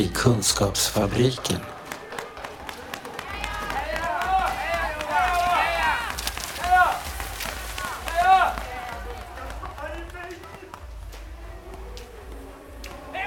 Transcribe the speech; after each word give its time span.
I 0.00 0.08
Kunskapsfabriken. 0.14 1.56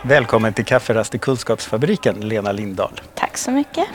Välkommen 0.04 0.54
till 0.54 0.66
Kafferast 0.66 1.16
i 1.16 1.20
Kunskapsfabriken, 1.20 2.30
Lena 2.30 2.52
Lindahl. 2.52 3.02
Tack 3.16 3.38
så 3.38 3.52
mycket. 3.52 3.88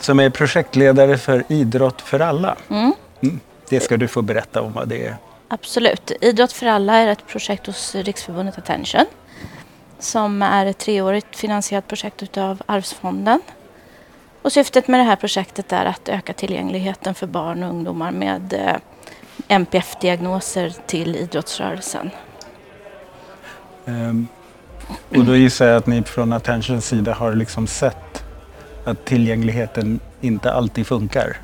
Som 0.00 0.20
är 0.20 0.30
projektledare 0.30 1.18
för 1.18 1.44
Idrott 1.48 2.00
för 2.00 2.20
alla. 2.20 2.56
Mm. 2.70 2.92
Mm. 3.22 3.40
Det 3.68 3.80
ska 3.80 3.96
du 3.96 4.08
få 4.08 4.22
berätta 4.22 4.62
om 4.62 4.72
vad 4.72 4.88
det 4.88 5.06
är. 5.06 5.16
Absolut. 5.48 6.12
Idrott 6.20 6.52
för 6.52 6.66
alla 6.66 6.96
är 6.96 7.06
ett 7.06 7.26
projekt 7.26 7.66
hos 7.66 7.94
Riksförbundet 7.94 8.58
Attention 8.58 9.06
som 10.02 10.42
är 10.42 10.66
ett 10.66 10.78
treårigt 10.78 11.36
finansierat 11.36 11.88
projekt 11.88 12.22
utav 12.22 12.62
Arvsfonden. 12.66 13.40
Och 14.42 14.52
syftet 14.52 14.88
med 14.88 15.00
det 15.00 15.04
här 15.04 15.16
projektet 15.16 15.72
är 15.72 15.84
att 15.84 16.08
öka 16.08 16.32
tillgängligheten 16.32 17.14
för 17.14 17.26
barn 17.26 17.62
och 17.62 17.70
ungdomar 17.70 18.10
med 18.10 18.52
eh, 18.52 18.76
NPF-diagnoser 19.48 20.74
till 20.86 21.16
idrottsrörelsen. 21.16 22.10
Um, 23.84 24.28
och 25.08 25.24
då 25.24 25.36
gissar 25.36 25.66
jag 25.66 25.76
att 25.76 25.86
ni 25.86 26.02
från 26.02 26.32
Attentions 26.32 26.86
sida 26.86 27.14
har 27.14 27.34
liksom 27.34 27.66
sett 27.66 28.24
att 28.84 29.04
tillgängligheten 29.04 30.00
inte 30.20 30.52
alltid 30.52 30.86
funkar. 30.86 31.36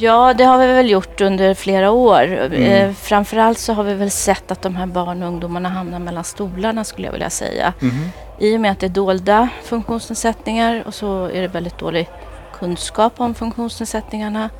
Ja, 0.00 0.34
det 0.34 0.44
har 0.44 0.58
vi 0.58 0.66
väl 0.66 0.90
gjort 0.90 1.20
under 1.20 1.54
flera 1.54 1.90
år. 1.90 2.52
Eh, 2.54 2.92
framförallt 2.92 3.58
så 3.58 3.72
har 3.72 3.84
vi 3.84 3.94
väl 3.94 4.10
sett 4.10 4.50
att 4.50 4.62
de 4.62 4.76
här 4.76 4.86
barn 4.86 5.22
och 5.22 5.28
ungdomarna 5.28 5.68
hamnar 5.68 5.98
mellan 5.98 6.24
stolarna 6.24 6.84
skulle 6.84 7.06
jag 7.06 7.12
vilja 7.12 7.30
säga. 7.30 7.72
Mhm. 7.80 8.08
I 8.38 8.56
och 8.56 8.60
med 8.60 8.72
att 8.72 8.80
det 8.80 8.86
är 8.86 8.90
dolda 8.90 9.48
funktionsnedsättningar 9.64 10.82
och 10.86 10.94
så 10.94 11.24
är 11.24 11.40
det 11.42 11.48
väldigt 11.48 11.78
dålig 11.78 12.08
kunskap 12.58 13.20
om 13.20 13.34
funktionsnedsättningarna 13.34 14.50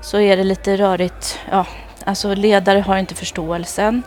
så 0.00 0.18
är 0.18 0.36
det 0.36 0.44
lite 0.44 0.76
rörigt. 0.76 1.38
Ja, 1.50 1.66
alltså 2.04 2.34
ledare 2.34 2.80
har 2.80 2.96
inte 2.96 3.14
förståelsen. 3.14 4.02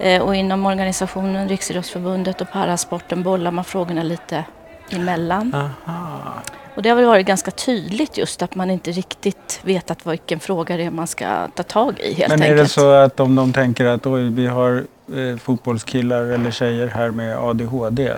Eh, 0.00 0.22
och 0.22 0.36
inom 0.36 0.66
organisationen 0.66 1.48
Riksidrottsförbundet 1.48 2.40
och 2.40 2.50
parasporten 2.52 3.22
bollar 3.22 3.50
man 3.50 3.64
frågorna 3.64 4.02
lite 4.02 4.44
emellan. 4.90 5.54
Aha. 5.54 6.42
Och 6.74 6.82
det 6.82 6.88
har 6.88 6.96
väl 6.96 7.04
varit 7.04 7.26
ganska 7.26 7.50
tydligt 7.50 8.18
just 8.18 8.42
att 8.42 8.54
man 8.54 8.70
inte 8.70 8.90
riktigt 8.90 9.60
vet 9.62 9.90
att 9.90 10.06
vilken 10.06 10.40
fråga 10.40 10.76
det 10.76 10.82
är 10.84 10.90
man 10.90 11.06
ska 11.06 11.48
ta 11.54 11.62
tag 11.62 12.00
i 12.00 12.14
helt 12.14 12.28
Men 12.28 12.42
är 12.42 12.50
enkelt. 12.50 12.68
det 12.68 12.68
så 12.68 12.90
att 12.92 13.20
om 13.20 13.34
de 13.34 13.52
tänker 13.52 13.84
att 13.84 14.06
oj, 14.06 14.30
vi 14.30 14.46
har 14.46 14.84
eh, 15.14 15.36
fotbollskillar 15.36 16.22
eller 16.24 16.50
tjejer 16.50 16.86
här 16.86 17.10
med 17.10 17.38
ADHD. 17.38 18.12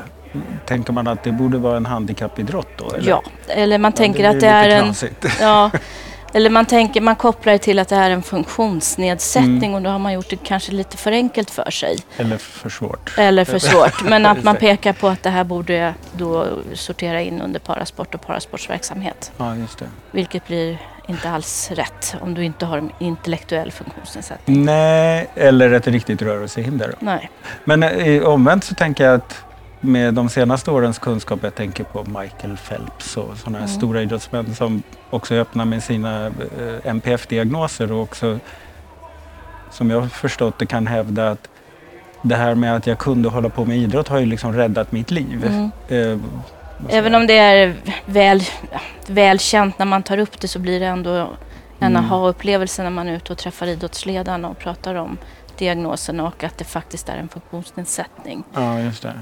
Tänker 0.67 0.93
man 0.93 1.09
att 1.09 1.23
det 1.23 1.33
borde 1.33 1.59
vara 1.59 1.77
en 1.77 1.87
handikappidrott 1.87 2.69
då? 2.77 2.91
Eller? 2.91 3.09
Ja, 3.09 3.23
eller 3.49 3.79
man 3.79 3.93
tänker 3.93 4.19
blir 4.19 4.29
att 4.29 4.41
det 4.41 4.47
är 4.47 4.69
en... 4.69 4.85
knasigt. 4.85 5.27
Ja, 5.41 5.71
eller 6.35 6.51
man, 6.51 6.67
tänker, 6.67 7.01
man 7.01 7.17
kopplar 7.17 7.53
det 7.53 7.59
till 7.59 7.79
att 7.79 7.89
det 7.89 7.97
är 7.97 8.11
en 8.11 8.23
funktionsnedsättning 8.23 9.55
Mm. 9.65 9.75
och 9.75 9.83
då 9.83 9.91
har 9.91 9.99
man 9.99 10.13
gjort 10.13 10.31
det 10.31 10.37
kanske 10.37 10.73
lite 10.73 10.97
för 10.97 11.13
enkelt 11.13 11.51
för 11.51 11.71
sig. 11.71 11.99
Eller 12.17 12.37
för 12.39 12.69
svårt. 12.69 13.15
Eller 13.19 13.45
för 13.45 13.59
svårt. 13.59 14.03
Men 14.05 14.27
att 14.27 14.43
man 14.43 14.57
pekar 14.57 14.93
på 14.93 15.09
att 15.09 15.23
det 15.23 15.31
här 15.31 15.45
borde 15.45 15.95
då 16.13 16.47
sortera 16.75 17.23
in 17.23 17.41
under 17.41 17.61
parasport 17.61 18.15
och 18.15 18.21
parasportsverksamhet. 18.27 19.33
Ja, 19.37 19.57
just 19.57 19.79
det. 19.79 19.87
Vilket 20.11 20.47
blir 20.47 20.79
inte 21.09 21.31
alls 21.31 21.71
rätt 21.71 22.17
om 22.21 22.35
du 22.35 22.45
inte 22.45 22.67
har 22.67 22.79
en 22.79 22.91
intellektuell 22.99 23.73
funktionsnedsättning. 23.73 24.65
Nej, 24.65 25.27
eller 25.35 25.71
ett 25.73 25.87
riktigt 25.87 26.23
rörelsehinder. 26.23 26.89
då. 26.89 26.97
Nej. 27.01 27.31
Men 27.65 27.83
eh, 27.83 28.23
omvänt 28.23 28.65
så 28.65 28.75
tänker 28.75 29.05
jag 29.05 29.15
att 29.15 29.45
med 29.85 30.15
de 30.15 30.29
senaste 30.29 30.71
årens 30.71 30.99
kunskap, 30.99 31.39
jag 31.43 31.55
tänker 31.55 31.85
på 31.85 32.05
Michael 32.05 32.57
Phelps 32.69 33.17
och 33.17 33.37
sådana 33.37 33.59
här 33.59 33.65
Mm. 33.67 33.77
stora 33.79 34.03
idrottsmän 34.03 34.55
som 34.55 34.83
också 35.11 35.35
öppnar 35.35 35.65
med 35.65 35.83
sina 35.83 36.27
eh, 36.27 36.33
MPF-diagnoser 36.85 37.93
och 37.93 38.03
också 38.03 38.39
som 39.71 39.91
jag 39.91 40.13
förstått 40.13 40.59
det 40.59 40.67
kan 40.67 40.87
hävda 40.87 41.31
att 41.31 41.49
det 42.23 42.37
här 42.37 42.55
med 42.55 42.77
att 42.77 42.87
jag 42.87 42.99
kunde 42.99 43.29
hålla 43.29 43.49
på 43.49 43.65
med 43.65 43.79
idrott 43.79 44.09
har 44.09 44.19
ju 44.19 44.27
liksom 44.27 44.53
räddat 44.53 44.93
mitt 44.93 45.11
liv. 45.11 45.45
Mm. 45.47 45.71
Eh, 46.13 46.19
Även 46.89 47.15
om 47.15 47.27
det 47.27 47.39
är 47.39 47.75
väl, 48.07 48.43
ja, 48.73 48.81
välkänt 49.07 49.79
när 49.79 49.87
man 49.87 50.03
tar 50.03 50.19
upp 50.19 50.41
det 50.41 50.49
så 50.49 50.59
blir 50.59 50.81
det 50.81 50.87
ändå 50.87 51.11
en 51.79 51.97
Mm. 51.97 52.05
aha-upplevelse 52.05 52.83
när 52.83 52.91
man 52.91 53.09
är 53.09 53.17
ute 53.17 53.33
och 53.33 53.39
träffar 53.39 53.67
idrottsledarna 53.67 54.49
och 54.49 54.59
pratar 54.59 54.95
om 54.95 55.19
diagnosen 55.59 56.21
och 56.21 56.45
att 56.45 56.59
det 56.59 56.65
faktiskt 56.65 57.09
är 57.09 57.17
en 57.17 57.29
funktionsnedsättning. 57.29 58.45
Ja, 58.55 58.81
just 58.81 59.03
det. 59.03 59.13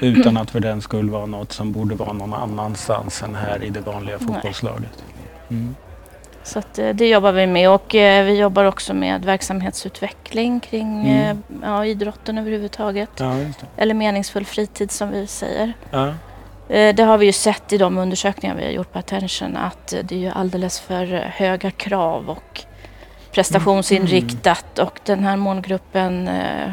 Utan 0.00 0.36
att 0.36 0.50
för 0.50 0.60
den 0.60 0.82
skull 0.82 1.10
vara 1.10 1.26
något 1.26 1.52
som 1.52 1.72
borde 1.72 1.94
vara 1.94 2.12
någon 2.12 2.34
annanstans 2.34 3.22
än 3.22 3.34
här 3.34 3.64
i 3.64 3.70
det 3.70 3.80
vanliga 3.80 4.18
fotbollslaget. 4.18 5.04
Mm. 5.50 5.74
Så 6.42 6.58
att, 6.58 6.78
eh, 6.78 6.88
det 6.88 7.08
jobbar 7.08 7.32
vi 7.32 7.46
med 7.46 7.70
och 7.70 7.94
eh, 7.94 8.24
vi 8.24 8.38
jobbar 8.38 8.64
också 8.64 8.94
med 8.94 9.24
verksamhetsutveckling 9.24 10.60
kring 10.60 11.00
Mm. 11.10 11.30
eh, 11.30 11.36
ja, 11.62 11.86
idrotten 11.86 12.38
överhuvudtaget. 12.38 13.10
Ja. 13.16 13.34
Eller 13.76 13.94
meningsfull 13.94 14.44
fritid 14.46 14.90
som 14.90 15.10
vi 15.10 15.26
säger. 15.26 15.72
Ja. 15.90 16.06
Eh, 16.68 16.94
Det 16.94 17.02
har 17.02 17.18
vi 17.18 17.26
ju 17.26 17.32
sett 17.32 17.72
i 17.72 17.78
de 17.78 17.98
undersökningar 17.98 18.56
vi 18.56 18.64
har 18.64 18.70
gjort 18.70 18.92
på 18.92 18.98
Attention 18.98 19.56
att 19.56 19.94
det 20.04 20.14
är 20.14 20.18
ju 20.18 20.30
alldeles 20.30 20.80
för 20.80 21.06
höga 21.36 21.70
krav 21.70 22.30
och 22.30 22.60
prestationsinriktat 23.32 24.78
och 24.78 25.00
den 25.04 25.24
här 25.24 25.36
målgruppen 25.36 26.30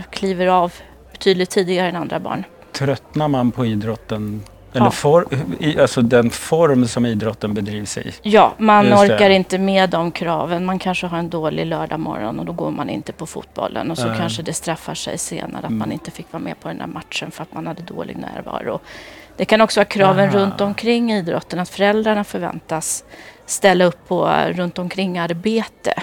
kliver 0.09 0.47
av 0.47 0.73
betydligt 1.11 1.50
tidigare 1.50 1.89
än 1.89 1.95
andra 1.95 2.19
barn. 2.19 2.44
Tröttnar 2.77 3.27
man 3.27 3.51
på 3.51 3.65
idrotten? 3.65 4.41
Eller 4.73 4.85
Ja. 4.85 4.91
for, 4.91 5.25
i, 5.59 5.79
alltså 5.79 6.01
den 6.01 6.29
form 6.29 6.88
som 6.88 7.05
idrotten 7.05 7.53
bedrivs 7.53 7.97
i? 7.97 8.11
Ja, 8.21 8.53
man 8.57 8.85
Just 8.85 9.07
det. 9.07 9.15
orkar 9.15 9.29
inte 9.29 9.57
med 9.57 9.89
de 9.89 10.11
kraven. 10.11 10.65
Man 10.65 10.79
kanske 10.79 11.07
har 11.07 11.17
en 11.17 11.29
dålig 11.29 11.65
lördagmorgon 11.65 12.39
och 12.39 12.45
då 12.45 12.51
går 12.53 12.71
man 12.71 12.89
inte 12.89 13.13
på 13.13 13.25
fotbollen 13.25 13.91
och 13.91 13.97
så 13.97 14.07
Nej. 14.07 14.17
kanske 14.17 14.41
det 14.41 14.53
straffar 14.53 14.93
sig 14.93 15.17
senare 15.17 15.59
att 15.59 15.65
Mm. 15.65 15.77
man 15.79 15.91
inte 15.91 16.11
fick 16.11 16.33
vara 16.33 16.43
med 16.43 16.59
på 16.59 16.67
den 16.67 16.77
där 16.77 16.88
matchen 16.88 17.31
för 17.31 17.43
att 17.43 17.53
man 17.53 17.67
hade 17.67 17.81
dålig 17.81 18.17
närvaro. 18.17 18.79
Det 19.38 19.45
kan 19.45 19.61
också 19.61 19.79
vara 19.79 19.85
kraven 19.85 20.29
Aha. 20.29 20.38
runt 20.39 20.61
omkring 20.61 21.11
idrotten, 21.13 21.59
att 21.59 21.69
föräldrarna 21.69 22.23
förväntas 22.23 23.03
ställa 23.45 23.85
upp 23.85 24.07
på 24.07 24.27
eh, 24.29 24.53
runt 24.53 24.79
omkring 24.79 25.17
arbete. 25.19 25.94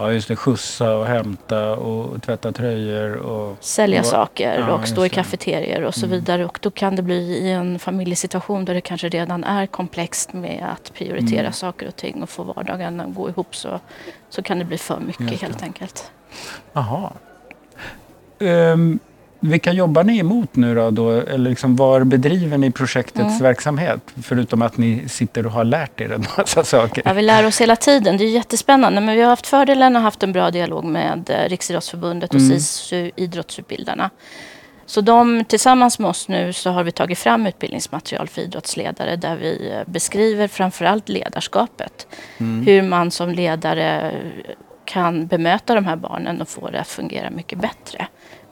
Ja, 0.00 0.12
just 0.12 0.28
det. 0.28 0.36
Skjutsa 0.36 0.96
och 0.96 1.06
hämta 1.06 1.76
och 1.76 2.22
tvätta 2.22 2.52
tröjor 2.52 3.16
och... 3.16 3.56
Sälja 3.60 4.00
Va- 4.02 4.04
saker 4.08 4.58
Ja, 4.68 4.72
och 4.72 4.88
stå 4.88 5.06
i 5.06 5.08
kafeterier 5.08 5.82
och 5.84 5.94
så 5.94 6.06
Mm. 6.06 6.18
vidare. 6.18 6.44
Och 6.44 6.58
då 6.62 6.70
kan 6.70 6.96
det 6.96 7.02
bli 7.02 7.16
i 7.38 7.52
en 7.52 7.78
familjesituation 7.78 8.64
där 8.64 8.74
det 8.74 8.80
kanske 8.80 9.08
redan 9.08 9.44
är 9.44 9.66
komplext 9.66 10.32
med 10.32 10.66
att 10.72 10.94
prioritera 10.94 11.40
Mm. 11.40 11.52
saker 11.52 11.88
och 11.88 11.96
ting 11.96 12.22
och 12.22 12.28
få 12.28 12.42
vardagen 12.42 13.00
att 13.00 13.14
gå 13.14 13.28
ihop 13.28 13.56
så, 13.56 13.80
så 14.28 14.42
kan 14.42 14.58
det 14.58 14.64
bli 14.64 14.78
för 14.78 15.00
mycket 15.00 15.42
helt 15.42 15.62
enkelt. 15.62 16.10
Jaha. 16.72 17.10
Um, 18.40 18.98
vilka 19.40 19.72
jobbar 19.72 20.04
ni 20.04 20.18
emot 20.18 20.56
nu 20.56 20.74
då? 20.74 20.90
då? 20.90 21.10
Eller 21.10 21.50
liksom 21.50 21.76
var 21.76 22.04
bedriver 22.04 22.58
ni 22.58 22.70
projektets 22.70 23.18
Mm. 23.30 23.38
verksamhet? 23.42 24.00
Förutom 24.22 24.62
att 24.62 24.76
ni 24.76 25.08
sitter 25.08 25.46
och 25.46 25.52
har 25.52 25.64
lärt 25.64 26.00
er 26.00 26.12
en 26.12 26.24
massa 26.38 26.64
saker. 26.64 27.02
Ja, 27.06 27.12
vi 27.12 27.22
lär 27.22 27.46
oss 27.46 27.60
hela 27.60 27.76
tiden. 27.76 28.16
Det 28.16 28.24
är 28.24 28.28
jättespännande. 28.28 29.00
Men 29.00 29.16
vi 29.16 29.22
har 29.22 29.28
haft 29.30 29.46
fördelen 29.46 29.96
att 29.96 30.00
ha 30.02 30.06
haft 30.06 30.22
en 30.22 30.32
bra 30.32 30.50
dialog 30.50 30.84
med 30.84 31.30
eh, 31.30 31.48
Riksidrottsförbundet 31.48 32.34
och 32.34 32.40
Mm. 32.40 32.58
SISU, 32.60 33.10
idrottsutbildarna. 33.16 34.10
Så 34.86 35.00
de, 35.00 35.44
tillsammans 35.44 35.98
med 35.98 36.08
oss 36.10 36.28
nu 36.28 36.52
så 36.52 36.70
har 36.70 36.84
vi 36.84 36.92
tagit 36.92 37.18
fram 37.18 37.46
utbildningsmaterial 37.46 38.28
för 38.28 38.40
idrottsledare 38.40 39.16
där 39.16 39.36
vi 39.36 39.70
eh, 39.72 39.80
beskriver 39.92 40.48
framförallt 40.48 41.08
ledarskapet. 41.08 42.06
Mm. 42.38 42.66
Hur 42.66 42.82
man 42.82 43.10
som 43.10 43.30
ledare 43.30 44.12
kan 44.84 45.26
bemöta 45.26 45.74
de 45.74 45.84
här 45.84 45.96
barnen 45.96 46.40
och 46.40 46.48
få 46.48 46.70
det 46.70 46.80
att 46.80 46.88
fungera 46.88 47.30
mycket 47.30 47.58
bättre. 47.58 48.06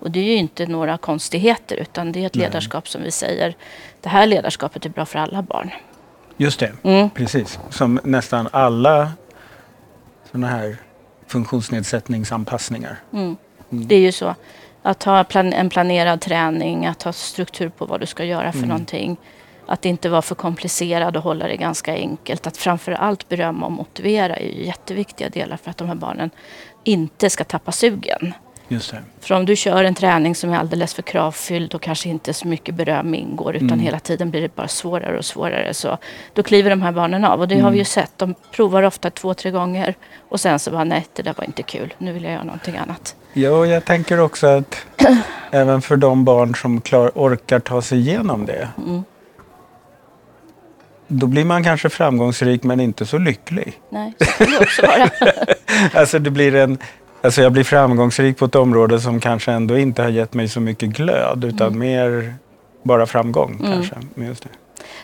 Och 0.06 0.12
det 0.12 0.20
är 0.20 0.25
ju 0.25 0.35
inte 0.37 0.67
några 0.67 0.99
konstigheter 0.99 1.76
utan 1.76 2.12
det 2.12 2.23
är 2.23 2.26
ett 2.26 2.35
Nej. 2.35 2.47
ledarskap 2.47 2.88
som 2.88 3.03
vi 3.03 3.11
säger, 3.11 3.55
det 4.00 4.08
här 4.08 4.26
ledarskapet 4.26 4.87
är 4.87 4.91
bra 4.91 5.06
för 5.06 5.19
alla 5.19 5.43
barn. 5.43 5.70
Just 6.37 6.61
det, 6.61 6.73
Mm. 6.82 7.11
precis. 7.11 7.58
Som 7.70 8.00
nästan 8.05 8.49
alla 8.53 9.12
sådana 10.31 10.47
här 10.47 10.76
funktionsnedsättningsanpassningar. 11.26 12.97
Mm. 13.12 13.37
Det 13.69 13.94
är 13.94 14.00
ju 14.00 14.12
så. 14.12 14.35
Att 14.82 15.03
ha 15.03 15.25
plan- 15.25 15.53
en 15.53 15.69
planerad 15.70 16.20
träning, 16.20 16.87
att 16.87 17.02
ha 17.02 17.12
struktur 17.12 17.69
på 17.69 17.87
vad 17.87 18.00
du 18.00 18.06
ska 18.06 18.25
göra 18.25 18.52
för 18.52 18.59
Mm. 18.59 18.69
någonting. 18.69 19.17
Att 19.67 19.85
inte 19.85 20.09
vara 20.09 20.23
för 20.23 20.35
komplicerad 20.35 21.17
och 21.17 21.23
hålla 21.23 21.47
det 21.49 21.56
ganska 21.56 21.93
enkelt. 21.94 22.47
Att 22.47 22.56
framför 22.56 22.93
allt 22.93 23.29
berömma 23.29 23.67
och 23.67 23.73
motivera 23.73 24.37
är 24.37 24.47
ju 24.56 24.64
jätteviktiga 24.67 25.29
delar 25.29 25.56
för 25.56 25.70
att 25.70 25.76
de 25.76 25.88
här 25.88 25.94
barnen 25.94 26.31
inte 26.85 27.31
ska 27.31 27.44
tappa 27.44 27.73
sugen. 27.73 28.35
Just 28.69 28.91
det. 28.91 29.03
För 29.21 29.35
om 29.35 29.47
du 29.47 29.57
kör 29.57 29.85
en 29.85 29.95
träning 29.95 30.35
som 30.35 30.53
är 30.53 30.59
alldeles 30.59 30.95
för 30.95 31.03
kravfylld 31.03 31.75
och 31.75 31.83
kanske 31.83 32.09
inte 32.09 32.33
så 32.35 32.49
mycket 32.49 32.75
beröm 32.75 33.15
ingår 33.15 33.57
utan 33.57 33.69
Mm. 33.69 33.81
hela 33.81 33.99
tiden 34.01 34.31
blir 34.31 34.41
det 34.43 34.55
bara 34.57 34.69
svårare 34.69 35.19
och 35.19 35.25
svårare 35.25 35.75
så 35.75 35.99
då 36.33 36.43
kliver 36.43 36.71
de 36.71 36.83
här 36.83 36.93
barnen 36.93 37.25
av 37.25 37.41
och 37.41 37.49
det 37.49 37.55
har 37.55 37.61
Mm. 37.61 37.73
vi 37.73 37.79
ju 37.79 37.85
sett. 37.85 38.13
De 38.17 38.35
provar 38.53 38.83
ofta 38.83 39.11
två, 39.11 39.35
tre 39.35 39.51
gånger 39.51 39.95
och 40.29 40.41
sen 40.41 40.59
så 40.59 40.71
bara 40.71 40.85
nej 40.85 41.07
det 41.13 41.23
där 41.23 41.35
var 41.37 41.45
inte 41.45 41.63
kul, 41.63 41.95
nu 41.99 42.13
vill 42.13 42.25
jag 42.25 42.33
göra 42.33 42.45
någonting 42.45 42.77
annat. 42.77 43.17
Ja, 43.33 43.51
och 43.51 43.67
jag 43.67 43.85
tänker 43.85 44.21
också 44.21 44.47
att 44.47 44.77
även 45.51 45.83
för 45.83 45.97
de 45.97 46.25
barn 46.25 46.55
som 46.55 46.81
klar, 46.81 47.11
orkar 47.15 47.61
ta 47.61 47.83
sig 47.83 47.99
igenom 47.99 48.47
det. 48.47 48.69
Mm. 48.87 49.05
Då 51.09 51.27
blir 51.27 51.45
man 51.45 51.65
kanske 51.65 51.89
framgångsrik 51.91 52.62
men 52.62 52.81
inte 52.81 53.07
så 53.07 53.19
lycklig. 53.19 53.81
Nej, 53.91 54.12
så 54.19 54.25
kan 54.25 54.51
det 54.53 54.59
också 54.59 54.83
vara. 54.83 55.11
Alltså 56.01 56.19
det 56.19 56.31
blir 56.31 56.55
en... 56.55 56.79
Alltså 57.26 57.43
jag 57.43 57.52
blir 57.52 57.64
framgångsrik 57.64 58.38
på 58.38 58.44
ett 58.44 58.55
område 58.55 59.00
som 59.00 59.20
kanske 59.20 59.52
ändå 59.52 59.78
inte 59.78 60.02
har 60.02 60.08
gett 60.08 60.34
mig 60.34 60.49
så 60.49 60.61
mycket 60.61 60.88
glöd 60.88 61.44
utan 61.44 61.67
Mm. 61.67 61.78
mer 61.78 62.34
bara 62.82 63.06
framgång 63.06 63.61
kanske. 63.64 63.94
Men 64.14 64.26
Just 64.26 64.43
det. 64.43 64.49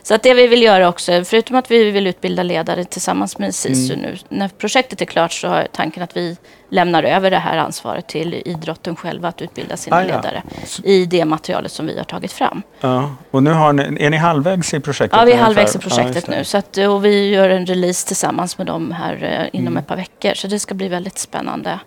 Så 0.03 0.15
att 0.15 0.23
det 0.23 0.35
vi 0.35 0.47
vill 0.47 0.63
göra 0.63 0.89
också, 0.89 1.25
förutom 1.25 1.57
att 1.57 1.71
vi 1.71 1.91
vill 1.91 2.07
utbilda 2.07 2.43
ledare 2.43 2.85
tillsammans 2.85 3.39
med 3.39 3.55
SISU 3.55 3.95
Mm. 3.95 4.05
nu. 4.11 4.17
När 4.29 4.49
projektet 4.49 5.01
är 5.01 5.05
klart 5.05 5.33
så 5.33 5.49
har 5.49 5.67
tanken 5.73 6.03
att 6.03 6.17
vi 6.17 6.37
lämnar 6.71 7.03
över 7.03 7.31
det 7.31 7.39
här 7.39 7.57
ansvaret 7.59 8.07
till 8.09 8.43
idrotten 8.45 8.97
själva 8.97 9.29
att 9.29 9.43
utbilda 9.43 9.77
sina 9.77 9.97
Ah, 9.97 10.01
ja. 10.01 10.07
ledare 10.07 10.43
i 10.85 11.07
det 11.07 11.25
materialet 11.25 11.73
som 11.73 11.87
vi 11.87 11.97
har 11.99 12.05
tagit 12.05 12.33
fram. 12.33 12.63
Ja. 12.81 13.11
Och 13.31 13.43
nu 13.43 13.51
har 13.51 13.73
ni, 13.73 14.05
är 14.05 14.11
ni 14.11 14.17
halvvägs 14.17 14.75
i 14.75 14.81
projektet? 14.81 15.19
Ja, 15.19 15.25
vi 15.25 15.33
är 15.33 15.37
halvvägs 15.39 15.75
i 15.75 15.79
Ja, 15.79 15.89
projektet 15.89 16.27
det. 16.27 16.37
nu. 16.37 16.45
Så 16.45 16.59
att, 16.59 16.77
och 16.77 17.05
vi 17.05 17.29
gör 17.29 17.51
en 17.51 17.67
release 17.67 18.07
tillsammans 18.07 18.59
med 18.59 18.67
dem 18.67 18.93
här 18.93 19.13
eh, 19.25 19.59
inom 19.59 19.67
Mm. 19.73 19.77
ett 19.77 19.87
par 19.87 19.97
veckor. 19.97 20.35
Så 20.35 20.47
det 20.47 20.59
ska 20.59 20.75
bli 20.75 20.89
väldigt 20.89 21.19
spännande. 21.19 21.79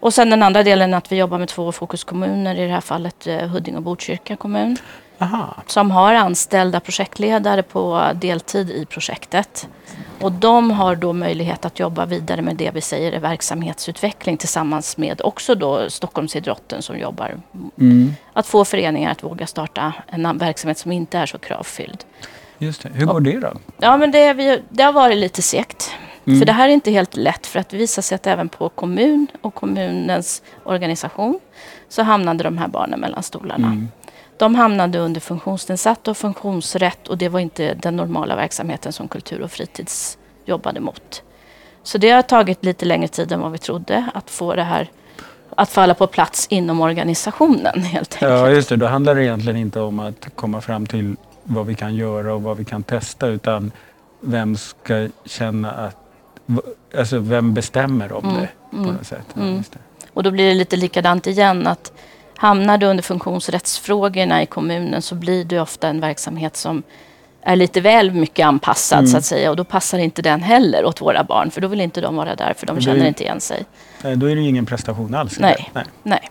Och 0.00 0.14
sen 0.14 0.30
den 0.30 0.42
andra 0.42 0.62
delen 0.62 0.94
är 0.94 0.98
att 0.98 1.12
vi 1.12 1.16
jobbar 1.16 1.38
med 1.38 1.48
två 1.48 1.72
fokuskommuner. 1.72 2.54
I 2.58 2.66
det 2.66 2.72
här 2.72 2.80
fallet 2.80 3.26
eh, 3.26 3.36
Huddinge 3.38 3.76
och 3.76 3.82
Botkyrka 3.82 4.36
kommun. 4.36 4.76
Aha. 5.22 5.54
Som 5.66 5.90
har 5.90 6.14
anställda 6.14 6.80
projektledare 6.80 7.62
på 7.62 8.10
deltid 8.14 8.70
i 8.70 8.86
projektet. 8.86 9.68
Och 10.20 10.32
de 10.32 10.70
har 10.70 10.96
då 10.96 11.12
möjlighet 11.12 11.64
att 11.64 11.78
jobba 11.78 12.06
vidare 12.06 12.42
med 12.42 12.56
det 12.56 12.70
vi 12.70 12.80
säger 12.80 13.12
är 13.12 13.20
verksamhetsutveckling 13.20 14.36
tillsammans 14.36 14.96
med 14.96 15.20
också 15.24 15.54
då 15.54 15.90
Stockholmsidrotten 15.90 16.82
som 16.82 16.98
jobbar. 16.98 17.40
Mm. 17.80 18.14
Att 18.32 18.46
få 18.46 18.64
föreningar 18.64 19.10
att 19.10 19.22
våga 19.22 19.46
starta 19.46 19.92
en 20.06 20.38
verksamhet 20.38 20.78
som 20.78 20.92
inte 20.92 21.18
är 21.18 21.26
så 21.26 21.38
kravfylld. 21.38 22.04
Just 22.58 22.82
det. 22.82 22.88
Hur 22.94 23.06
går 23.06 23.20
det 23.20 23.40
då? 23.40 23.52
Ja, 23.78 23.96
men 23.96 24.10
det, 24.10 24.32
vi, 24.32 24.62
det 24.68 24.82
har 24.82 24.92
varit 24.92 25.18
lite 25.18 25.42
segt. 25.42 25.90
Mm. 26.26 26.38
För 26.38 26.46
det 26.46 26.52
här 26.52 26.68
är 26.68 26.72
inte 26.72 26.90
helt 26.90 27.16
lätt 27.16 27.46
för 27.46 27.60
att 27.60 27.68
det 27.68 27.76
visar 27.76 28.02
sig 28.02 28.14
att 28.14 28.26
även 28.26 28.48
på 28.48 28.68
kommun 28.68 29.26
och 29.40 29.54
kommunens 29.54 30.42
organisation 30.64 31.40
så 31.88 32.02
hamnade 32.02 32.44
de 32.44 32.58
här 32.58 32.68
barnen 32.68 33.00
mellan 33.00 33.22
stolarna. 33.22 33.66
Mm. 33.66 33.88
De 34.38 34.54
hamnade 34.54 34.98
under 34.98 35.20
funktionsnedsatt 35.20 36.08
och 36.08 36.16
funktionsrätt 36.16 37.08
och 37.08 37.18
det 37.18 37.28
var 37.28 37.40
inte 37.40 37.74
den 37.74 37.96
normala 37.96 38.36
verksamheten 38.36 38.92
som 38.92 39.08
kultur 39.08 39.42
och 39.42 39.50
fritids 39.50 40.18
jobbade 40.44 40.80
mot. 40.80 41.22
Så 41.82 41.98
det 41.98 42.10
har 42.10 42.22
tagit 42.22 42.64
lite 42.64 42.84
längre 42.84 43.08
tid 43.08 43.32
än 43.32 43.40
vad 43.40 43.52
vi 43.52 43.58
trodde 43.58 44.10
att 44.14 44.30
få 44.30 44.54
det 44.54 44.62
här 44.62 44.90
att 45.56 45.68
falla 45.68 45.94
på 45.94 46.06
plats 46.06 46.46
inom 46.50 46.80
organisationen 46.80 47.82
helt 47.82 48.14
enkelt. 48.14 48.32
Ja, 48.32 48.50
just 48.50 48.68
det. 48.68 48.76
Då 48.76 48.86
handlar 48.86 49.14
det 49.14 49.24
egentligen 49.24 49.56
inte 49.56 49.80
om 49.80 49.98
att 49.98 50.28
komma 50.34 50.60
fram 50.60 50.86
till 50.86 51.16
vad 51.42 51.66
vi 51.66 51.74
kan 51.74 51.94
göra 51.94 52.34
och 52.34 52.42
vad 52.42 52.56
vi 52.56 52.64
kan 52.64 52.82
testa 52.82 53.26
utan 53.26 53.72
vem 54.20 54.56
ska 54.56 55.08
känna 55.24 55.72
att... 55.72 55.96
Alltså 56.98 57.18
vem 57.18 57.54
bestämmer 57.54 58.12
om 58.12 58.24
Mm, 58.24 58.40
det 58.40 58.48
på 58.70 58.76
mm, 58.76 58.94
något 58.94 59.06
sätt? 59.06 59.26
Ja, 59.34 59.42
mm. 59.42 59.62
Och 60.12 60.22
då 60.22 60.30
blir 60.30 60.48
det 60.48 60.54
lite 60.54 60.76
likadant 60.76 61.26
igen 61.26 61.66
att 61.66 61.92
hamnar 62.36 62.78
du 62.78 62.86
under 62.86 63.02
funktionsrättsfrågorna 63.02 64.42
i 64.42 64.46
kommunen 64.46 65.02
så 65.02 65.14
blir 65.14 65.44
det 65.44 65.60
ofta 65.60 65.88
en 65.88 66.00
verksamhet 66.00 66.56
som 66.56 66.82
är 67.42 67.56
lite 67.56 67.80
väl 67.80 68.10
mycket 68.10 68.46
anpassad 68.46 68.98
Mm. 68.98 69.10
så 69.10 69.16
att 69.16 69.24
säga 69.24 69.50
och 69.50 69.56
då 69.56 69.64
passar 69.64 69.98
inte 69.98 70.22
den 70.22 70.42
heller 70.42 70.84
åt 70.84 71.00
våra 71.00 71.24
barn 71.24 71.50
för 71.50 71.60
då 71.60 71.68
vill 71.68 71.80
inte 71.80 72.00
de 72.00 72.16
vara 72.16 72.34
där 72.34 72.54
för 72.56 72.66
de 72.66 72.80
känner 72.80 73.00
ju- 73.00 73.08
inte 73.08 73.22
igen 73.24 73.40
sig. 73.40 73.64
Då 74.02 74.08
är 74.26 74.34
det 74.36 74.42
ju 74.42 74.48
ingen 74.48 74.66
prestation 74.66 75.14
alls. 75.14 75.38
Nej. 75.40 75.70
Nej. 75.72 75.84
Nej. 76.02 76.30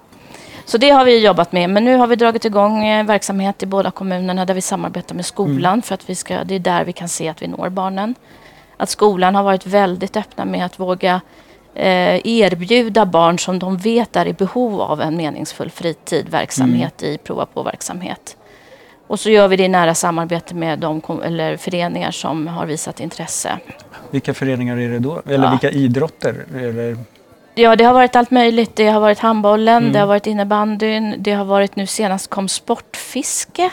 Så 0.65 0.77
det 0.77 0.89
har 0.89 1.05
vi 1.05 1.25
jobbat 1.25 1.51
med. 1.51 1.69
Men 1.69 1.85
nu 1.85 1.95
har 1.97 2.07
vi 2.07 2.15
dragit 2.15 2.45
igång 2.45 2.85
eh, 2.87 3.05
verksamhet 3.05 3.63
i 3.63 3.65
båda 3.65 3.91
kommunerna 3.91 4.45
där 4.45 4.53
vi 4.53 4.61
samarbetar 4.61 5.15
med 5.15 5.25
skolan 5.25 5.73
Mm. 5.73 5.81
för 5.81 5.93
att 5.93 6.09
vi 6.09 6.15
ska, 6.15 6.43
det 6.43 6.55
är 6.55 6.59
där 6.59 6.85
vi 6.85 6.93
kan 6.93 7.09
se 7.09 7.27
att 7.29 7.41
vi 7.41 7.47
når 7.47 7.69
barnen. 7.69 8.15
Att 8.77 8.89
skolan 8.89 9.35
har 9.35 9.43
varit 9.43 9.65
väldigt 9.65 10.17
öppna 10.17 10.45
med 10.45 10.65
att 10.65 10.79
våga 10.79 11.21
erbjuda 11.75 13.05
barn 13.05 13.39
som 13.39 13.59
de 13.59 13.77
vet 13.77 14.15
är 14.15 14.25
i 14.27 14.33
behov 14.33 14.81
av 14.81 15.01
en 15.01 15.17
meningsfull 15.17 15.69
fritid, 15.69 16.29
verksamhet 16.29 17.01
Mm. 17.01 17.13
i 17.13 17.17
prova 17.17 17.45
på-verksamhet. 17.45 18.37
Och 19.07 19.19
så 19.19 19.29
gör 19.29 19.47
vi 19.47 19.55
det 19.55 19.63
i 19.63 19.67
nära 19.67 19.95
samarbete 19.95 20.55
med 20.55 20.79
de 20.79 21.01
eller 21.23 21.57
föreningar 21.57 22.11
som 22.11 22.47
har 22.47 22.65
visat 22.65 22.99
intresse. 22.99 23.57
Vilka 24.11 24.33
föreningar 24.33 24.77
är 24.77 24.89
det 24.89 24.99
då? 24.99 25.21
Eller 25.25 25.43
Ja. 25.43 25.49
vilka 25.51 25.69
idrotter? 25.71 26.45
Eller, 26.55 26.97
Ja, 27.55 27.75
det 27.75 27.83
har 27.83 27.93
varit 27.93 28.15
allt 28.15 28.31
möjligt. 28.31 28.75
Det 28.75 28.87
har 28.87 28.99
varit 28.99 29.19
handbollen, 29.19 29.77
Mm. 29.77 29.93
det 29.93 29.99
har 29.99 30.07
varit 30.07 30.27
innebandyn, 30.27 31.15
det 31.17 31.31
har 31.31 31.45
varit 31.45 31.75
nu 31.75 31.87
senast 31.87 32.29
kom 32.29 32.47
sportfiske. 32.47 33.69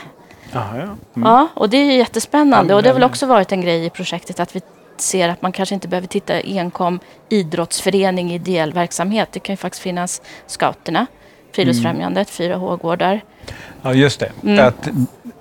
aha, 0.55 0.77
ja. 0.77 0.83
Mm. 0.83 0.97
Ja, 1.15 1.47
och 1.53 1.69
det 1.69 1.77
är 1.77 1.85
ju 1.85 1.93
jättespännande. 1.93 2.75
Och 2.75 2.83
det 2.83 2.89
har 2.89 2.93
väl 2.93 3.03
också 3.03 3.25
varit 3.25 3.51
en 3.51 3.61
grej 3.61 3.85
i 3.85 3.89
projektet 3.89 4.39
att 4.39 4.55
vi 4.55 4.61
ser 5.01 5.29
att 5.29 5.41
man 5.41 5.51
kanske 5.51 5.75
inte 5.75 5.87
behöver 5.87 6.07
titta 6.07 6.33
enkom 6.41 6.99
idrottsförening, 7.29 8.31
ideell 8.33 8.73
verksamhet. 8.73 9.29
Det 9.31 9.39
kan 9.39 9.53
ju 9.53 9.57
faktiskt 9.57 9.83
finnas 9.83 10.21
Scouterna, 10.47 11.05
Friluftsfrämjandet, 11.55 12.29
fyra 12.29 12.55
H-gårdar. 12.55 13.21
ja, 13.81 13.93
just 13.93 14.19
det. 14.19 14.31
Mm. 14.43 14.67
Att, 14.67 14.87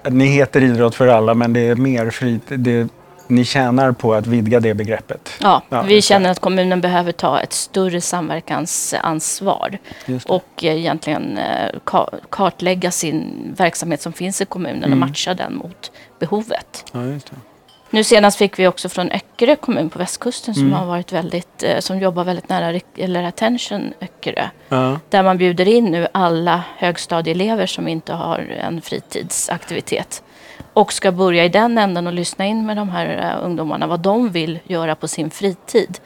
att 0.03 0.13
ni 0.13 0.27
heter 0.27 0.63
Idrott 0.63 0.95
för 0.95 1.07
alla 1.07 1.35
men 1.35 1.53
det 1.53 1.61
är 1.61 1.75
mer 1.77 2.11
fritid. 2.11 2.61
Det, 2.61 2.89
ni 3.31 3.45
tjänar 3.45 3.93
på 3.93 4.15
att 4.15 4.27
vidga 4.27 4.61
det 4.61 4.75
begreppet. 4.75 5.31
Ja, 5.41 5.63
Ja, 5.69 5.83
vi 5.83 6.03
känner 6.03 6.31
att 6.31 6.39
kommunen 6.41 6.81
behöver 6.81 7.13
ta 7.13 7.41
ett 7.41 7.53
större 7.53 8.01
samverkansansvar 8.01 9.79
och 10.27 10.65
eh, 10.65 10.79
egentligen 10.79 11.39
eh, 11.39 11.71
ka- 11.85 12.15
kartlägga 12.31 12.91
sin 12.91 13.55
verksamhet 13.59 14.03
som 14.03 14.13
finns 14.13 14.41
i 14.41 14.45
kommunen 14.45 14.85
Mm. 14.85 14.93
och 15.03 15.09
matcha 15.09 15.35
den 15.35 15.55
mot 15.57 15.93
behovet. 16.19 16.85
Ja. 16.93 17.01
Nu 17.91 18.05
senast 18.05 18.39
fick 18.39 18.59
vi 18.59 18.67
också 18.67 18.89
från 18.89 19.11
Öckerö 19.11 19.57
kommun 19.57 19.91
på 19.91 19.99
västkusten 19.99 20.55
som 20.55 20.63
Mm. 20.67 20.75
har 20.79 20.87
varit 20.87 21.13
väldigt, 21.13 21.63
eh, 21.63 21.79
som 21.79 21.99
jobbar 21.99 22.25
väldigt 22.25 22.49
nära 22.49 22.81
eller 22.97 23.23
Attention 23.23 23.93
Öckerö. 24.01 24.45
Ja. 24.69 24.99
Där 25.11 25.23
man 25.23 25.39
bjuder 25.39 25.69
in 25.69 25.85
nu 25.85 26.07
alla 26.13 26.63
högstadieelever 26.77 27.67
som 27.67 27.89
inte 27.89 28.13
har 28.13 28.39
en 28.39 28.81
fritidsaktivitet. 28.81 30.23
Och 30.73 30.93
ska 30.93 31.13
börja 31.13 31.45
i 31.45 31.49
den 31.49 31.79
änden 31.79 32.07
och 32.07 32.13
lyssna 32.13 32.47
in 32.47 32.67
med 32.67 32.77
de 32.77 32.89
här 32.89 33.07
eh, 33.39 33.45
ungdomarna 33.47 33.87
vad 33.87 34.01
de 34.01 34.29
vill 34.31 34.59
göra 34.65 34.95
på 34.95 35.09
sin 35.09 35.31
fritid. 35.31 35.99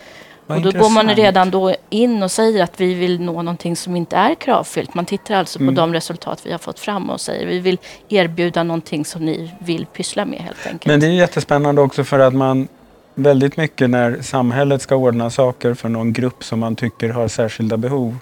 Vad 0.47 0.67
och 0.67 0.73
då 0.73 0.81
går 0.81 0.91
man 0.91 1.09
redan 1.09 1.51
då 1.51 1.75
in 1.91 2.23
och 2.23 2.31
säger 2.31 2.63
att 2.63 2.81
vi 2.81 2.95
vill 2.95 3.21
nå 3.21 3.33
någonting 3.43 3.77
som 3.77 3.97
inte 3.97 4.17
är 4.17 4.35
kravfyllt. 4.35 4.95
Man 4.95 5.05
tittar 5.05 5.35
alltså 5.35 5.59
Mm. 5.61 5.75
på 5.75 5.81
de 5.81 5.93
resultat 5.95 6.41
vi 6.45 6.53
har 6.53 6.59
fått 6.59 6.79
fram 6.79 7.11
och 7.11 7.21
säger 7.21 7.47
vi 7.47 7.59
vill 7.59 7.79
erbjuda 8.09 8.63
någonting 8.63 9.05
som 9.05 9.25
ni 9.25 9.51
vill 9.59 9.87
pyssla 9.87 10.25
med 10.25 10.39
helt 10.39 10.67
enkelt. 10.67 10.87
Men 10.87 11.01
det 11.01 11.07
är 11.07 11.11
jättespännande 11.11 11.81
också 11.81 12.05
för 12.05 12.19
att 12.19 12.35
man 12.35 12.69
väldigt 13.15 13.57
mycket 13.57 13.91
när 13.91 14.23
samhället 14.23 14.83
ska 14.83 14.97
ordna 14.97 15.31
saker 15.31 15.75
för 15.75 15.89
någon 15.89 16.13
grupp 16.13 16.45
som 16.45 16.59
man 16.61 16.77
tycker 16.77 17.09
har 17.09 17.29
särskilda 17.29 17.77
behov 17.77 18.17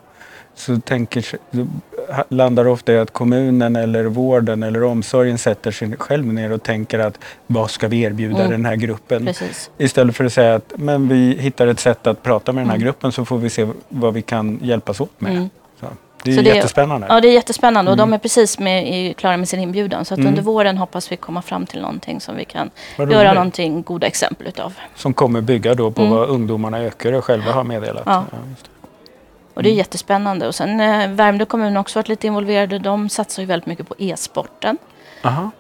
så 0.55 0.81
tänker, 0.81 1.25
landar 2.29 2.67
ofta 2.69 2.93
i 2.93 2.99
att 2.99 3.11
kommunen 3.13 3.77
eller 3.77 4.05
vården 4.05 4.63
eller 4.63 4.83
omsorgen 4.83 5.39
sätter 5.39 5.71
sig 5.71 5.97
själv 5.99 6.27
ner 6.27 6.53
och 6.53 6.63
tänker 6.63 6.99
att 6.99 7.19
vad 7.47 7.71
ska 7.71 7.89
vi 7.89 8.01
erbjuda 8.03 8.39
Mm. 8.39 8.51
den 8.51 8.65
här 8.65 8.77
gruppen? 8.77 9.27
Precis. 9.27 9.71
Istället 9.79 10.17
för 10.17 10.25
att 10.25 10.33
säga 10.33 10.55
att 10.55 10.73
men 10.77 11.09
vi 11.09 11.37
hittar 11.41 11.67
ett 11.67 11.81
sätt 11.81 12.07
att 12.07 12.23
prata 12.23 12.53
med 12.53 12.61
den 12.63 12.69
här 12.71 12.77
Mm. 12.77 12.85
gruppen 12.87 13.13
så 13.13 13.25
får 13.25 13.39
vi 13.39 13.51
se 13.51 13.69
vad 13.89 14.15
vi 14.15 14.23
kan 14.23 14.59
hjälpas 14.63 15.01
åt 15.01 15.21
med. 15.21 15.33
Mm. 15.33 15.51
Så, 15.81 15.87
det 16.25 16.31
är 16.31 16.35
Så 16.37 16.43
det- 16.43 16.49
jättespännande. 16.55 17.07
Ja, 17.11 17.21
det 17.21 17.29
är 17.29 17.33
jättespännande 17.33 17.91
och 17.91 17.99
Mm. 17.99 18.11
de 18.11 18.15
är 18.15 18.19
precis 18.19 18.59
med, 18.59 19.17
klara 19.17 19.37
med 19.37 19.49
sin 19.49 19.61
inbjudan. 19.61 20.05
Så 20.05 20.15
att 20.15 20.19
Mm. 20.19 20.29
under 20.29 20.43
våren 20.43 20.79
hoppas 20.79 21.13
vi 21.13 21.17
komma 21.17 21.43
fram 21.43 21.67
till 21.67 21.81
någonting 21.81 22.21
som 22.21 22.37
vi 22.37 22.45
kan 22.45 22.71
göra 22.97 23.33
någonting 23.33 23.83
goda 23.83 24.07
exempel 24.07 24.47
utav. 24.47 24.73
Som 24.97 25.15
kommer 25.15 25.41
bygga 25.41 25.75
då 25.75 25.91
på 25.91 26.03
Mm. 26.03 26.15
vad 26.15 26.29
ungdomarna 26.29 26.83
i 26.83 26.87
Öckerö 26.87 27.21
själva 27.21 27.53
har 27.53 27.65
meddelat. 27.65 28.03
Ja. 28.07 28.25
det. 28.31 28.37
Och 29.61 29.65
det 29.65 29.69
är 29.69 29.73
Mm. 29.73 29.79
jättespännande. 29.79 30.47
Och 30.49 30.55
sen 30.55 30.81
eh, 30.81 31.09
Värmdö 31.11 31.45
kommun 31.45 31.73
har 31.77 31.81
också 31.81 31.99
varit 31.99 32.09
lite 32.09 32.27
involverade. 32.27 32.79
De 32.79 33.09
satsar 33.09 33.43
ju 33.43 33.47
väldigt 33.47 33.67
mycket 33.67 33.89
på 33.89 33.95
e-sporten. 33.99 34.79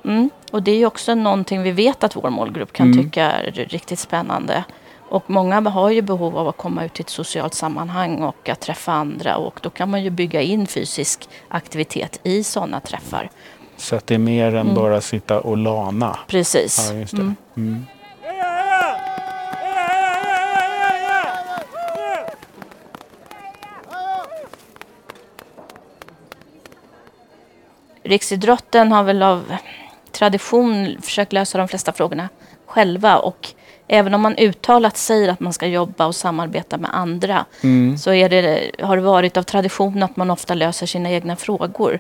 Mm. 0.04 0.30
Och 0.52 0.62
det 0.62 0.71
är 0.71 0.76
ju 0.76 0.87
också 0.87 1.14
någonting 1.14 1.62
vi 1.62 1.71
vet 1.71 2.04
att 2.04 2.16
vår 2.16 2.30
målgrupp 2.30 2.73
kan 2.73 2.92
Mm. 2.92 3.04
tycka 3.04 3.25
är 3.30 3.50
riktigt 3.52 3.99
spännande. 3.99 4.64
Och 5.09 5.30
många 5.30 5.61
har 5.71 5.90
ju 5.90 6.02
behov 6.02 6.38
av 6.38 6.49
att 6.49 6.57
komma 6.57 6.85
ut 6.85 7.00
i 7.00 7.02
ett 7.02 7.11
socialt 7.11 7.54
sammanhang 7.54 8.23
och 8.23 8.49
att 8.49 8.61
träffa 8.61 8.92
andra. 8.92 9.37
Och 9.37 9.61
då 9.62 9.71
kan 9.71 9.90
man 9.90 10.02
ju 10.02 10.11
bygga 10.11 10.40
in 10.40 10.66
fysisk 10.66 11.28
aktivitet 11.49 12.21
i 12.23 12.45
sådana 12.45 12.80
träffar. 12.80 13.30
Så 13.76 13.97
att 13.97 14.07
det 14.07 14.14
är 14.14 14.19
mer 14.19 14.47
än 14.47 14.54
Mm. 14.57 14.75
bara 14.75 15.00
sitta 15.00 15.40
och 15.40 15.57
lana. 15.57 16.19
Precis. 16.26 16.88
Ja, 16.92 16.97
just 16.99 17.16
det. 17.16 17.23
Mm. 17.23 17.37
Mm. 17.57 17.87
Riksidrotten 28.11 28.93
har 28.93 29.02
väl 29.02 29.23
av 29.23 29.57
tradition 30.12 30.97
försökt 31.02 31.33
lösa 31.33 31.59
de 31.59 31.69
flesta 31.69 31.93
frågorna 31.93 32.29
själva. 32.67 33.19
Och 33.19 33.49
även 33.88 34.14
om 34.14 34.21
man 34.21 34.37
uttalat 34.38 34.97
säger 34.97 35.29
att 35.29 35.40
man 35.40 35.52
ska 35.52 35.67
jobba 35.67 36.07
och 36.07 36.14
samarbeta 36.14 36.79
med 36.79 36.90
andra 36.95 37.45
Mm. 37.62 37.99
så 37.99 38.11
det, 38.11 38.71
har 38.83 38.97
det 38.97 39.02
varit 39.02 39.37
av 39.37 39.43
tradition 39.43 40.02
att 40.02 40.17
man 40.17 40.31
ofta 40.31 40.55
löser 40.55 40.87
sina 40.87 41.11
egna 41.11 41.37
frågor. 41.37 41.99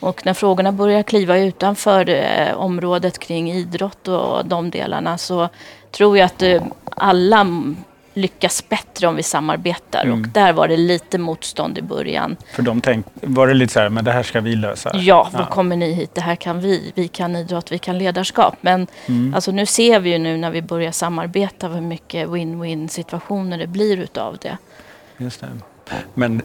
Och 0.00 0.26
när 0.26 0.34
frågorna 0.34 0.72
börjar 0.72 1.02
kliva 1.02 1.38
utanför 1.38 2.08
eh, 2.08 2.54
området 2.56 3.18
kring 3.18 3.52
idrott 3.52 4.08
och 4.08 4.46
de 4.46 4.70
delarna 4.70 5.18
så 5.18 5.48
tror 5.90 6.18
jag 6.18 6.26
att 6.26 6.42
eh, 6.42 6.62
alla 6.90 7.46
lyckas 8.16 8.68
bättre 8.68 9.06
om 9.06 9.16
vi 9.16 9.22
samarbetar. 9.22 10.04
Mm. 10.04 10.20
Och 10.20 10.28
där 10.28 10.52
var 10.52 10.68
det 10.68 10.76
lite 10.76 11.18
motstånd 11.18 11.78
i 11.78 11.82
början. 11.82 12.36
För 12.52 12.62
de 12.62 12.80
tänkte, 12.80 13.10
var 13.22 13.46
det 13.46 13.54
lite 13.54 13.72
så 13.72 13.80
här, 13.80 13.88
men 13.88 14.04
det 14.04 14.12
här 14.12 14.22
ska 14.22 14.40
vi 14.40 14.56
lösa? 14.56 14.90
Ja, 14.96 15.28
vad 15.32 15.48
kommer 15.50 15.76
ni 15.76 15.92
hit? 15.92 16.14
Det 16.14 16.20
här 16.20 16.36
kan 16.36 16.60
vi. 16.60 16.92
Vi 16.94 17.08
kan 17.08 17.36
idrott, 17.36 17.72
vi 17.72 17.78
kan 17.78 17.98
ledarskap. 17.98 18.54
Men 18.60 18.86
Mm. 19.06 19.34
alltså, 19.34 19.50
nu 19.52 19.66
ser 19.66 20.00
vi 20.00 20.10
ju 20.10 20.18
nu 20.18 20.36
när 20.36 20.50
vi 20.50 20.62
börjar 20.62 20.92
samarbeta 20.92 21.68
hur 21.68 21.80
mycket 21.80 22.28
win-win 22.28 22.88
situationer 22.88 23.58
det 23.58 23.66
blir 23.66 23.96
utav 23.96 24.36
det. 24.40 24.58
Just 25.18 25.40
det. 25.40 25.46
Men 26.14 26.42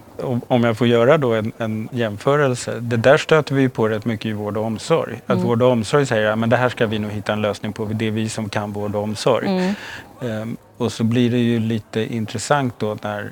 om- 0.48 0.63
jag 0.63 0.77
får 0.77 0.88
göra 0.88 1.17
då 1.17 1.33
en, 1.33 1.51
en 1.57 1.89
jämförelse. 1.91 2.79
Det 2.79 2.98
där 2.98 3.17
stöter 3.17 3.55
vi 3.55 3.69
på 3.69 3.88
rätt 3.88 4.05
mycket 4.05 4.25
i 4.25 4.33
vård 4.33 4.57
och 4.57 4.65
omsorg. 4.65 5.19
Att 5.25 5.36
Mm. 5.36 5.48
vård 5.48 5.62
och 5.62 5.71
omsorg 5.71 6.05
säger 6.05 6.31
att 6.43 6.50
det 6.50 6.57
här 6.57 6.69
ska 6.69 6.88
vi 6.88 7.00
nog 7.00 7.12
hitta 7.12 7.33
en 7.33 7.41
lösning 7.41 7.74
på. 7.74 7.86
Det 7.86 8.07
är 8.07 8.12
vi 8.12 8.29
som 8.29 8.50
kan 8.50 8.71
vård 8.71 8.95
och 8.95 9.03
omsorg. 9.03 9.48
Mm. 9.48 9.74
Ehm, 10.21 10.57
och 10.77 10.91
så 10.91 11.03
blir 11.03 11.31
det 11.31 11.38
ju 11.38 11.60
lite 11.60 12.13
intressant 12.15 12.74
då 12.79 12.98
när 13.01 13.31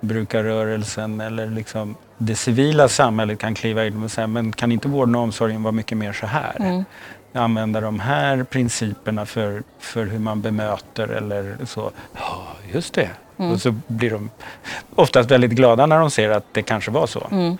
brukarrörelsen 0.00 1.20
eller 1.20 1.46
liksom 1.46 1.94
det 2.18 2.34
civila 2.34 2.88
samhället 2.88 3.38
kan 3.38 3.54
kliva 3.54 3.86
in 3.86 4.02
och 4.02 4.10
säga 4.10 4.26
men 4.26 4.52
kan 4.52 4.72
inte 4.72 4.88
vården 4.88 5.14
och 5.14 5.20
omsorgen 5.22 5.62
vara 5.62 5.72
mycket 5.72 5.98
mer 5.98 6.12
så 6.12 6.26
här? 6.26 6.56
Mm. 6.60 6.84
Använda 7.34 7.80
de 7.80 8.00
här 8.00 8.44
principerna 8.44 9.26
för, 9.26 9.62
för 9.78 10.06
hur 10.06 10.18
man 10.18 10.40
bemöter 10.42 11.08
eller 11.08 11.56
så. 11.64 11.90
Ja, 12.72 12.76
just 12.76 12.94
det. 12.94 13.08
Mm. 13.38 13.52
Och 13.52 13.60
så 13.60 13.74
blir 13.86 14.10
de 14.10 14.30
oftast 14.94 15.30
väldigt 15.30 15.50
glada 15.50 15.86
när 15.86 15.98
de 15.98 16.10
ser 16.10 16.30
att 16.30 16.44
det 16.52 16.62
kanske 16.62 16.90
var 16.90 17.06
så. 17.06 17.26
Mm. 17.30 17.58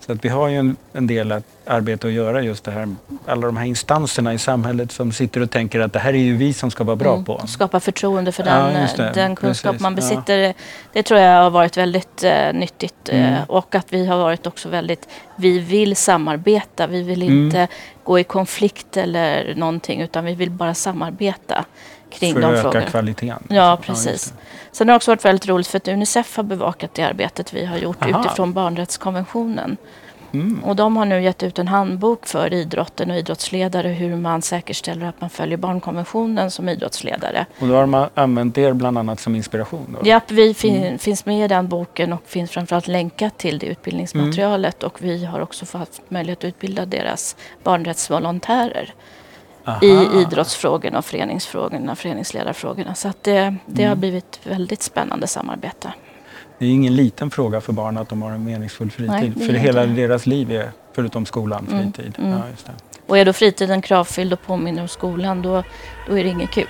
Så 0.00 0.12
att 0.12 0.24
vi 0.24 0.28
har 0.28 0.48
ju 0.48 0.56
en, 0.56 0.76
en 0.92 1.06
del 1.06 1.32
att 1.32 1.44
arbete 1.66 2.06
att 2.06 2.12
göra 2.12 2.42
just 2.42 2.64
det 2.64 2.70
här. 2.70 2.94
Alla 3.26 3.46
de 3.46 3.56
här 3.56 3.64
instanserna 3.66 4.34
i 4.34 4.38
samhället 4.38 4.92
som 4.92 5.12
sitter 5.12 5.40
och 5.40 5.50
tänker 5.50 5.80
att 5.80 5.92
det 5.92 5.98
här 5.98 6.12
är 6.12 6.18
ju 6.18 6.36
vi 6.36 6.52
som 6.52 6.70
ska 6.70 6.84
vara 6.84 6.96
bra 6.96 7.12
Mm. 7.12 7.24
på. 7.24 7.46
Skapa 7.46 7.80
förtroende 7.80 8.32
för 8.32 8.46
Ja, 8.46 8.54
den, 8.54 8.88
det. 8.96 9.12
den 9.14 9.36
kunskap 9.36 9.70
Precis. 9.72 9.82
man 9.82 9.92
Ja. 9.92 9.96
besitter. 9.96 10.54
Det 10.92 11.02
tror 11.02 11.20
jag 11.20 11.42
har 11.42 11.50
varit 11.50 11.76
väldigt 11.76 12.24
eh, 12.24 12.52
nyttigt. 12.52 13.08
eh, 13.08 13.28
Mm. 13.28 13.42
och 13.48 13.74
att 13.74 13.92
vi 13.92 14.06
har 14.06 14.16
varit 14.18 14.46
också 14.46 14.68
väldigt, 14.68 15.08
vi 15.36 15.58
vill 15.58 15.96
samarbeta. 15.96 16.86
Vi 16.86 17.02
vill 17.02 17.22
Mm. 17.22 17.44
inte 17.44 17.68
gå 18.04 18.18
i 18.18 18.24
konflikt 18.24 18.96
eller 18.96 19.54
någonting 19.54 20.00
utan 20.00 20.24
vi 20.24 20.34
vill 20.34 20.50
bara 20.50 20.74
samarbeta 20.74 21.64
kring 22.10 22.34
för 22.34 22.40
de 22.40 22.46
att 22.46 22.52
öka 22.52 22.62
frågorna. 22.62 22.86
kvaliteten. 22.90 23.42
Ja, 23.48 23.70
just 23.70 23.86
precis. 23.86 24.30
det. 24.30 24.36
Sen 24.72 24.88
har 24.88 24.92
det 24.92 24.96
också 24.96 25.10
varit 25.10 25.24
väldigt 25.24 25.48
roligt 25.48 25.66
för 25.66 25.76
att 25.76 25.88
Unicef 25.88 26.36
har 26.36 26.44
bevakat 26.44 26.94
det 26.94 27.02
arbetet 27.02 27.52
vi 27.52 27.64
har 27.64 27.76
gjort 27.76 28.02
Aha. 28.04 28.20
utifrån 28.20 28.52
barnrättskonventionen. 28.52 29.76
Mm. 30.32 30.64
Och 30.64 30.76
de 30.76 30.96
har 30.96 31.04
nu 31.04 31.22
gett 31.22 31.42
ut 31.42 31.58
en 31.58 31.68
handbok 31.68 32.26
för 32.26 32.52
idrotten 32.52 33.10
och 33.10 33.16
idrottsledare 33.16 33.88
hur 33.88 34.16
man 34.16 34.42
säkerställer 34.42 35.06
att 35.06 35.20
man 35.20 35.30
följer 35.30 35.56
barnkonventionen 35.58 36.50
som 36.50 36.68
idrottsledare. 36.68 37.46
Och 37.60 37.68
då 37.68 37.74
har 37.74 37.86
man 37.86 38.08
använt 38.14 38.58
er 38.58 38.72
bland 38.72 38.98
annat 38.98 39.20
som 39.20 39.34
inspiration? 39.36 39.96
Då. 40.02 40.08
Japp, 40.08 40.30
vi 40.30 40.54
fin- 40.54 40.76
Mm. 40.82 40.98
finns 40.98 41.26
med 41.26 41.44
i 41.44 41.48
den 41.48 41.68
boken 41.68 42.12
och 42.12 42.22
finns 42.26 42.50
framförallt 42.50 42.88
länkat 42.88 43.38
till 43.38 43.58
det 43.58 43.66
utbildningsmaterialet. 43.66 44.82
Och 44.82 45.02
vi 45.02 45.24
har 45.24 45.40
också 45.40 45.66
fått 45.66 46.00
möjlighet 46.08 46.38
att 46.38 46.44
utbilda 46.44 46.86
deras 46.86 47.36
barnrättsvolontärer 47.62 48.94
Aha. 49.66 49.78
i 49.82 50.20
idrottsfrågorna 50.22 50.98
och 50.98 51.04
föreningsfrågorna, 51.04 51.96
föreningsledarfrågorna. 51.96 52.94
Så 52.94 53.08
att 53.08 53.22
det, 53.22 53.56
det 53.66 53.82
har 53.82 53.86
Mm. 53.90 54.00
blivit 54.00 54.40
väldigt 54.44 54.82
spännande 54.82 55.26
samarbete. 55.26 55.92
Det 56.58 56.66
är 56.66 56.70
ingen 56.70 56.96
liten 56.96 57.30
fråga 57.30 57.60
för 57.60 57.72
barn 57.72 57.96
att 57.96 58.08
de 58.08 58.22
har 58.22 58.30
en 58.30 58.44
meningsfull 58.44 58.90
fritid. 58.90 59.32
Nej, 59.36 59.46
för 59.46 59.52
hela 59.54 59.86
det. 59.86 59.92
deras 59.94 60.26
liv 60.26 60.52
är, 60.52 60.70
förutom 60.92 61.26
skolan, 61.26 61.66
Mm, 61.72 61.92
fritid. 61.92 62.14
mm. 62.18 62.30
Ja, 62.30 62.48
just 62.50 62.66
det. 62.66 62.72
Och 63.06 63.18
är 63.18 63.24
då 63.24 63.32
fritiden 63.32 63.82
kravfylld 63.82 64.32
och 64.32 64.42
påminner 64.42 64.82
om 64.82 64.88
skolan, 64.88 65.42
då, 65.42 65.62
då 66.08 66.18
är 66.18 66.24
det 66.24 66.30
inget 66.30 66.50
kul. 66.50 66.66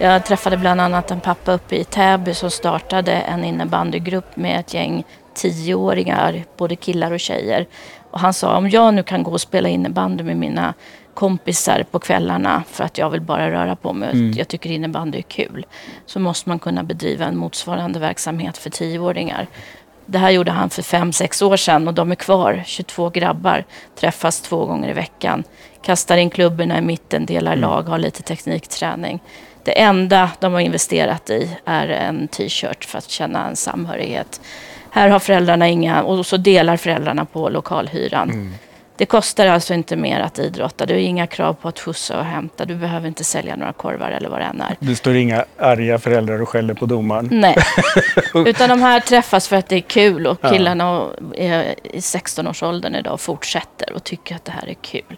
Jag 0.00 0.24
träffade 0.24 0.56
bland 0.56 0.80
annat 0.80 1.10
en 1.10 1.20
pappa 1.20 1.52
uppe 1.52 1.76
i 1.76 1.84
Täby 1.84 2.34
som 2.34 2.50
startade 2.50 3.12
en 3.12 3.44
innebandygrupp 3.44 4.36
med 4.36 4.60
ett 4.60 4.74
gäng 4.74 5.04
tioåringar, 5.34 6.44
både 6.56 6.76
killar 6.76 7.10
och 7.12 7.20
tjejer. 7.20 7.66
Och 8.10 8.20
han 8.20 8.34
sa 8.34 8.56
om 8.56 8.70
jag 8.70 8.94
nu 8.94 9.02
kan 9.02 9.22
gå 9.22 9.30
och 9.30 9.40
spela 9.40 9.68
innebandy 9.68 10.24
med 10.24 10.36
mina 10.36 10.74
kompisar 11.14 11.84
på 11.90 11.98
kvällarna 11.98 12.62
för 12.70 12.84
att 12.84 12.98
jag 12.98 13.10
vill 13.10 13.20
bara 13.20 13.50
röra 13.50 13.76
på 13.76 13.92
mig 13.92 14.10
Mm. 14.10 14.32
jag 14.32 14.48
tycker 14.48 14.70
innebandy 14.70 15.18
är 15.18 15.22
kul. 15.22 15.66
Så 16.06 16.20
måste 16.20 16.48
man 16.48 16.58
kunna 16.58 16.82
bedriva 16.82 17.24
en 17.24 17.36
motsvarande 17.36 17.98
verksamhet 17.98 18.58
för 18.58 18.70
tioåringar. 18.70 19.46
Det 20.06 20.18
här 20.18 20.30
gjorde 20.30 20.50
han 20.50 20.70
för 20.70 20.82
fem, 20.82 21.12
sex 21.12 21.42
år 21.42 21.56
sedan 21.56 21.88
och 21.88 21.94
de 21.94 22.10
är 22.10 22.14
kvar. 22.14 22.62
22 22.66 23.10
grabbar 23.10 23.64
träffas 24.00 24.40
två 24.40 24.64
gånger 24.66 24.90
i 24.90 24.92
veckan. 24.92 25.44
Kastar 25.82 26.16
in 26.16 26.30
klubborna 26.30 26.78
i 26.78 26.80
mitten, 26.80 27.26
delar 27.26 27.52
Mm. 27.52 27.60
lag, 27.70 27.82
har 27.82 27.98
lite 27.98 28.22
teknikträning. 28.22 29.20
Det 29.68 29.80
enda 29.80 30.30
de 30.40 30.52
har 30.52 30.60
investerat 30.60 31.30
i 31.30 31.56
är 31.64 31.88
en 31.88 32.28
t-shirt 32.28 32.84
för 32.84 32.98
att 32.98 33.10
känna 33.10 33.48
en 33.48 33.56
samhörighet. 33.56 34.40
Här 34.90 35.08
har 35.08 35.18
föräldrarna 35.18 35.68
inga, 35.68 36.02
och 36.02 36.26
så 36.26 36.36
delar 36.36 36.76
föräldrarna 36.76 37.24
på 37.24 37.48
lokalhyran. 37.48 38.30
Mm. 38.30 38.54
Det 38.96 39.06
kostar 39.06 39.46
alltså 39.46 39.74
inte 39.74 39.96
mer 39.96 40.20
att 40.20 40.38
idrotta. 40.38 40.86
Du 40.86 40.94
har 40.94 41.00
inga 41.00 41.26
krav 41.26 41.52
på 41.54 41.68
att 41.68 41.80
skjutsa 41.80 42.18
och 42.18 42.24
hämta. 42.24 42.64
Du 42.64 42.74
behöver 42.74 43.08
inte 43.08 43.24
sälja 43.24 43.56
några 43.56 43.72
korvar 43.72 44.10
eller 44.10 44.28
vad 44.28 44.40
det 44.40 44.44
än 44.44 44.60
är. 44.60 44.76
Det 44.80 44.96
står 44.96 45.14
inga 45.14 45.44
arga 45.58 45.98
föräldrar 45.98 46.42
och 46.42 46.48
skäller 46.48 46.74
på 46.74 46.86
domaren. 46.86 47.28
Nej, 47.32 47.56
utan 48.34 48.68
de 48.68 48.82
här 48.82 49.00
träffas 49.00 49.48
för 49.48 49.56
att 49.56 49.68
det 49.68 49.76
är 49.76 49.80
kul 49.80 50.26
och 50.26 50.40
killarna 50.42 51.06
är 51.34 51.74
i 51.82 51.98
16-årsåldern 51.98 52.94
idag 52.94 53.12
och 53.12 53.20
fortsätter 53.20 53.92
och 53.92 54.04
tycker 54.04 54.34
att 54.34 54.44
det 54.44 54.52
här 54.52 54.68
är 54.68 54.74
kul. 54.74 55.16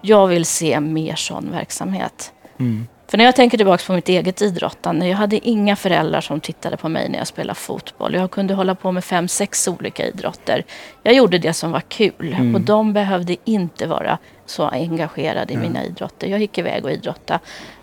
Jag 0.00 0.26
vill 0.26 0.44
se 0.44 0.80
mer 0.80 1.14
sån 1.14 1.50
verksamhet. 1.50 2.32
Mm. 2.58 2.86
För 3.10 3.18
när 3.18 3.24
jag 3.24 3.36
tänker 3.36 3.56
tillbaka 3.58 3.82
på 3.86 3.92
mitt 3.92 4.08
eget 4.08 4.42
idrottande, 4.42 5.06
jag 5.08 5.16
hade 5.16 5.48
inga 5.48 5.76
föräldrar 5.76 6.20
som 6.20 6.40
tittade 6.40 6.76
på 6.76 6.88
mig 6.88 7.08
när 7.08 7.18
jag 7.18 7.26
spelade 7.26 7.58
fotboll. 7.58 8.14
Jag 8.14 8.30
kunde 8.30 8.54
hålla 8.54 8.74
på 8.74 8.92
med 8.92 9.04
fem, 9.04 9.28
sex 9.28 9.68
olika 9.68 10.06
idrotter. 10.06 10.64
Jag 11.02 11.14
gjorde 11.14 11.38
det 11.38 11.52
som 11.52 11.72
var 11.72 11.80
kul 11.80 12.34
Mm. 12.38 12.54
och 12.54 12.60
de 12.60 12.92
behövde 12.92 13.36
inte 13.44 13.86
vara 13.86 14.18
så 14.46 14.64
engagerade 14.68 15.52
i 15.52 15.56
Ja. 15.56 15.62
mina 15.62 15.84
idrotter. 15.84 16.26
Jag 16.26 16.40
gick 16.40 16.58
iväg 16.58 16.84
och 16.84 16.90
idrottade 16.92 17.40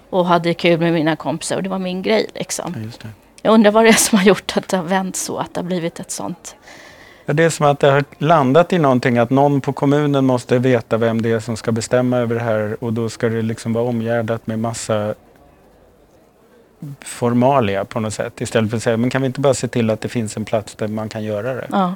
och 0.09 0.25
hade 0.25 0.53
kul 0.53 0.79
med 0.79 0.93
mina 0.93 1.15
kompisar 1.15 1.55
och 1.57 1.63
det 1.63 1.69
var 1.69 1.79
min 1.79 2.01
grej 2.01 2.27
liksom. 2.35 2.91
Ja. 3.03 3.09
Jag 3.41 3.53
undrar 3.53 3.71
vad 3.71 3.83
det 3.85 3.89
är 3.89 3.93
som 3.93 4.17
har 4.17 4.25
gjort 4.25 4.57
att 4.57 4.67
det 4.67 4.77
har 4.77 4.83
vänt 4.83 5.15
så, 5.15 5.37
att 5.37 5.53
det 5.53 5.59
har 5.61 5.65
blivit 5.65 5.99
ett 5.99 6.11
sånt. 6.11 6.55
Ja, 7.29 7.33
det 7.33 7.43
är 7.43 7.49
som 7.49 7.65
att 7.65 7.79
det 7.79 7.91
har 7.91 8.03
landat 8.17 8.73
i 8.73 8.77
någonting 8.77 9.17
att 9.17 9.29
någon 9.29 9.61
på 9.61 9.73
kommunen 9.73 10.25
måste 10.25 10.59
veta 10.59 10.97
vem 10.97 11.21
det 11.21 11.31
är 11.31 11.39
som 11.39 11.57
ska 11.57 11.71
bestämma 11.71 12.17
över 12.17 12.35
det 12.35 12.41
här 12.41 12.77
och 12.83 12.93
då 12.93 13.09
ska 13.09 13.29
det 13.29 13.41
liksom 13.41 13.73
vara 13.73 13.85
omgärdat 13.85 14.47
med 14.47 14.59
massa 14.59 15.13
formalia 17.01 17.85
på 17.85 17.99
något 17.99 18.13
sätt. 18.13 18.41
Istället 18.41 18.69
för 18.69 18.77
att 18.77 18.83
säga, 18.83 18.97
men 18.97 19.09
kan 19.09 19.21
vi 19.21 19.25
inte 19.25 19.41
bara 19.41 19.53
se 19.53 19.67
till 19.67 19.89
att 19.89 20.01
det 20.01 20.09
finns 20.09 20.37
en 20.37 20.45
plats 20.45 20.75
där 20.75 20.87
man 20.87 21.09
kan 21.09 21.23
göra 21.23 21.53
det? 21.53 21.67
Ja, 21.71 21.95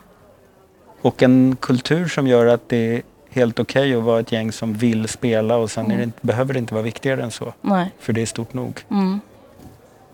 Och 1.01 1.23
en 1.23 1.57
kultur 1.59 2.07
som 2.07 2.27
gör 2.27 2.45
att 2.45 2.69
det 2.69 2.95
är 2.95 3.01
helt 3.29 3.59
okej 3.59 3.95
att 3.95 4.03
vara 4.03 4.19
ett 4.19 4.31
gäng 4.31 4.51
som 4.51 4.73
vill 4.73 5.07
spela 5.07 5.55
och 5.57 5.71
sen 5.71 5.91
är 5.91 5.97
det 5.97 6.03
inte, 6.03 6.19
behöver 6.21 6.53
det 6.53 6.59
inte 6.59 6.73
vara 6.73 6.83
viktigare 6.83 7.23
än 7.23 7.31
så. 7.31 7.53
nej. 7.61 7.91
För 7.99 8.13
det 8.13 8.21
är 8.21 8.25
stort 8.25 8.53
nog. 8.53 8.79
Mm. 8.91 9.19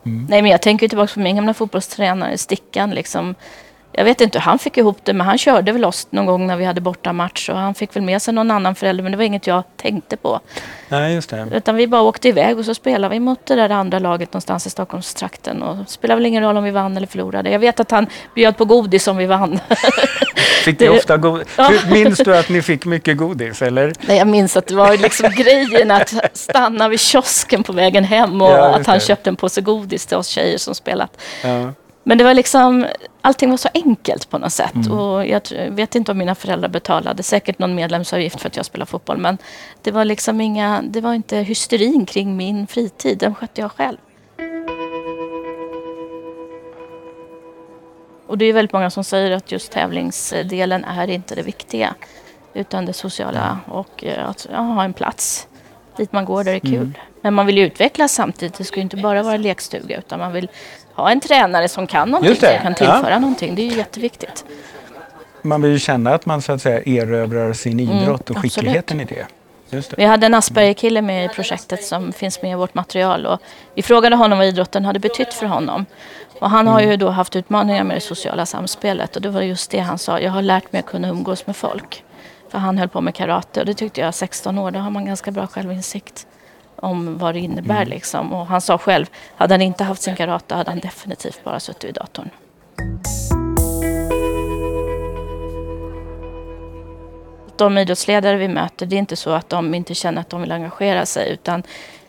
Mm. 0.04 0.28
Nej, 0.30 0.42
men 0.42 0.52
jag 0.52 0.62
tänker 0.62 0.88
tillbaka 0.88 1.14
på 1.14 1.20
min 1.20 1.36
gamla 1.36 1.54
fotbollstränare, 1.54 2.38
Stickan. 2.38 2.90
Liksom. 2.90 3.36
Jag 3.92 4.06
vet 4.06 4.22
inte 4.22 4.38
hur 4.40 4.44
han 4.44 4.60
fick 4.60 4.78
ihop 4.78 4.98
det, 5.04 5.14
men 5.14 5.28
han 5.28 5.38
körde 5.38 5.72
väl 5.72 5.86
oss 5.86 6.08
någon 6.10 6.26
gång 6.26 6.48
när 6.48 6.58
vi 6.58 6.66
hade 6.66 6.82
bortamatch. 6.82 7.50
Och 7.50 7.58
han 7.58 7.74
fick 7.74 7.96
väl 7.96 8.04
med 8.04 8.22
sig 8.22 8.34
någon 8.34 8.52
annan 8.52 8.76
förälder, 8.76 9.04
men 9.04 9.12
det 9.12 9.18
var 9.18 9.24
inget 9.24 9.48
jag 9.48 9.64
tänkte 9.78 10.18
på. 10.18 10.40
Nej, 10.90 11.14
just 11.14 11.30
det. 11.30 11.48
Utan 11.54 11.76
vi 11.76 11.88
bara 11.88 12.02
åkte 12.02 12.28
iväg 12.28 12.58
och 12.60 12.66
så 12.66 12.74
spelade 12.74 13.14
vi 13.14 13.20
mot 13.20 13.46
det 13.46 13.56
där 13.56 13.70
andra 13.70 14.00
laget 14.00 14.34
någonstans 14.34 14.68
i 14.68 14.70
Stockholmstrakten. 14.70 15.64
Och 15.64 15.76
det 15.78 15.86
spelade 15.90 16.16
väl 16.16 16.26
ingen 16.26 16.44
roll 16.44 16.58
om 16.58 16.64
vi 16.64 16.72
vann 16.72 16.98
eller 16.98 17.08
förlorade. 17.08 17.50
Jag 17.50 17.60
vet 17.60 17.80
att 17.80 17.92
han 17.92 18.08
bjöd 18.36 18.58
på 18.58 18.66
godis 18.66 19.08
om 19.08 19.18
vi 19.18 19.26
vann. 19.26 19.60
Fick 20.66 20.80
ni 20.80 20.90
ofta 20.90 21.18
go- 21.18 21.42
Ja. 21.58 21.64
Hur- 21.68 21.92
Minns 21.94 22.18
du 22.20 22.38
att 22.38 22.50
ni 22.50 22.62
fick 22.62 22.86
mycket 22.86 23.18
godis 23.18 23.62
eller? 23.62 23.94
Nej, 24.08 24.18
jag 24.18 24.28
minns 24.28 24.58
att 24.58 24.68
det 24.68 24.76
var 24.76 24.98
liksom 24.98 25.30
grejen 25.36 25.92
att 25.92 26.14
stanna 26.34 26.90
vid 26.90 27.00
kiosken 27.00 27.64
på 27.64 27.74
vägen 27.74 28.04
hem 28.04 28.42
och 28.42 28.52
Ja, 28.52 28.76
att 28.76 28.88
han 28.88 28.98
det. 28.98 29.06
köpte 29.06 29.30
en 29.30 29.36
påse 29.36 29.62
godis 29.62 30.06
till 30.06 30.18
oss 30.18 30.28
tjejer 30.28 30.58
som 30.58 30.76
spelat. 30.76 31.22
Ja. 31.44 31.74
Men 32.04 32.18
det 32.18 32.24
var 32.24 32.34
liksom, 32.34 32.86
allting 33.28 33.50
var 33.50 33.58
så 33.58 33.70
enkelt 33.74 34.30
på 34.30 34.38
något 34.38 34.54
sätt. 34.54 34.76
Mm. 34.76 34.92
Och 34.92 35.28
jag 35.28 35.42
vet 35.70 35.96
inte 35.96 36.12
om 36.12 36.18
mina 36.18 36.36
föräldrar 36.36 36.70
betalade, 36.70 37.24
säkert 37.24 37.60
någon 37.60 37.76
medlemsavgift 37.76 38.42
för 38.42 38.48
att 38.48 38.56
jag 38.56 38.66
spelar 38.66 38.86
fotboll. 38.86 39.18
Men 39.18 39.38
det 39.82 39.92
var 39.92 40.06
liksom 40.06 40.42
inga, 40.42 40.82
det 40.90 41.02
var 41.02 41.14
inte 41.14 41.38
hysterin 41.38 42.06
kring 42.06 42.38
min 42.38 42.68
fritid, 42.68 43.18
den 43.18 43.36
skötte 43.36 43.62
jag 43.62 43.72
själv. 43.72 43.98
Och 48.28 48.38
det 48.38 48.46
är 48.46 48.54
väldigt 48.54 48.74
många 48.74 48.90
som 48.90 49.04
säger 49.04 49.32
att 49.32 49.52
just 49.52 49.72
tävlingsdelen 49.72 50.84
är 50.84 51.08
inte 51.08 51.36
det 51.36 51.44
viktiga. 51.44 51.96
Utan 52.54 52.86
det 52.86 52.94
sociala 52.94 53.60
och 53.68 54.04
eh, 54.04 54.30
att 54.30 54.48
ja, 54.52 54.60
ha 54.60 54.84
en 54.84 54.94
plats 54.94 55.48
dit 55.98 56.12
man 56.12 56.26
går 56.26 56.44
där 56.44 56.52
det 56.52 56.58
är 56.58 56.72
kul. 56.72 56.74
Mm. 56.76 56.94
Men 57.28 57.34
man 57.34 57.46
vill 57.46 57.58
ju 57.58 57.66
utvecklas 57.66 58.14
samtidigt. 58.14 58.58
Det 58.58 58.64
ska 58.64 58.76
ju 58.76 58.82
inte 58.82 58.98
bara 58.98 59.24
vara 59.24 59.38
lekstuga 59.38 59.98
utan 59.98 60.20
man 60.20 60.34
vill 60.34 60.50
ha 60.94 61.12
en 61.12 61.20
tränare 61.20 61.68
som 61.68 61.88
kan 61.88 62.10
någonting, 62.10 62.36
som 62.36 62.60
kan 62.62 62.76
tillföra 62.76 63.10
ja. 63.10 63.20
någonting. 63.20 63.56
Det 63.56 63.62
är 63.62 63.72
ju 63.72 63.78
jätteviktigt. 63.78 64.46
Man 65.42 65.62
vill 65.62 65.72
ju 65.72 65.80
känna 65.80 66.14
att 66.14 66.26
man 66.26 66.42
så 66.42 66.52
att 66.52 66.62
säga 66.62 66.82
erövrar 66.86 67.54
sin 67.54 67.80
idrott 67.80 68.30
och 68.30 68.36
Mm, 68.36 68.40
absolut. 68.40 68.42
skickligheten 68.42 69.02
i 69.02 69.06
det. 69.06 69.26
Just 69.70 69.90
det. 69.90 69.96
Vi 69.98 70.06
hade 70.06 70.26
en 70.26 70.34
Asperger-kille 70.34 71.02
med 71.02 71.26
i 71.26 71.30
projektet 71.30 71.84
som 71.84 72.14
finns 72.14 72.42
med 72.42 72.52
i 72.52 72.56
vårt 72.56 72.74
material 72.74 73.26
och 73.26 73.40
vi 73.76 73.82
frågade 73.82 74.16
honom 74.16 74.38
vad 74.38 74.48
idrotten 74.48 74.86
hade 74.86 75.00
betytt 75.00 75.34
för 75.34 75.46
honom. 75.46 75.86
Och 76.40 76.50
han 76.50 76.68
har 76.68 76.82
ju 76.82 76.98
då 76.98 77.10
haft 77.10 77.36
utmaningar 77.36 77.84
med 77.84 77.98
det 77.98 78.02
sociala 78.02 78.46
samspelet 78.46 79.16
och 79.16 79.22
det 79.22 79.30
var 79.30 79.42
just 79.42 79.72
det 79.72 79.80
han 79.80 79.98
sa. 79.98 80.20
Jag 80.20 80.32
har 80.32 80.42
lärt 80.42 80.72
mig 80.72 80.80
att 80.80 80.86
kunna 80.86 81.10
umgås 81.10 81.48
med 81.48 81.56
folk. 81.56 82.04
För 82.52 82.58
han 82.58 82.78
höll 82.78 82.90
på 82.90 83.02
med 83.02 83.16
karate 83.16 83.60
och 83.60 83.66
det 83.66 83.74
tyckte 83.74 84.02
jag 84.02 84.14
16 84.14 84.58
år, 84.58 84.72
då 84.72 84.80
har 84.80 84.90
man 84.90 85.06
ganska 85.06 85.32
bra 85.32 85.48
självinsikt 85.48 86.28
om 86.82 87.18
vad 87.18 87.36
det 87.36 87.40
innebär 87.40 87.86
liksom. 87.86 88.34
Och 88.34 88.48
han 88.48 88.62
sa 88.62 88.78
själv, 88.78 89.06
hade 89.36 89.54
han 89.54 89.62
inte 89.62 89.84
haft 89.84 90.02
sin 90.02 90.16
karate 90.16 90.56
hade 90.56 90.72
han 90.72 90.80
definitivt 90.80 91.44
bara 91.44 91.60
suttit 91.60 91.84
vid 91.84 91.96
datorn. 91.96 92.30
de 97.58 97.78
idrottsledare 97.78 98.38
vi 98.38 98.48
möter, 98.48 98.86
det 98.86 98.96
är 98.96 98.98
inte 98.98 99.16
så 99.16 99.30
att 99.30 99.50
de 99.50 99.74
inte 99.74 99.96
känner 99.96 100.22
att 100.22 100.30
de 100.30 100.42
vill 100.42 100.52
engagera 100.52 101.06
sig 101.06 101.32
utan 101.32 101.64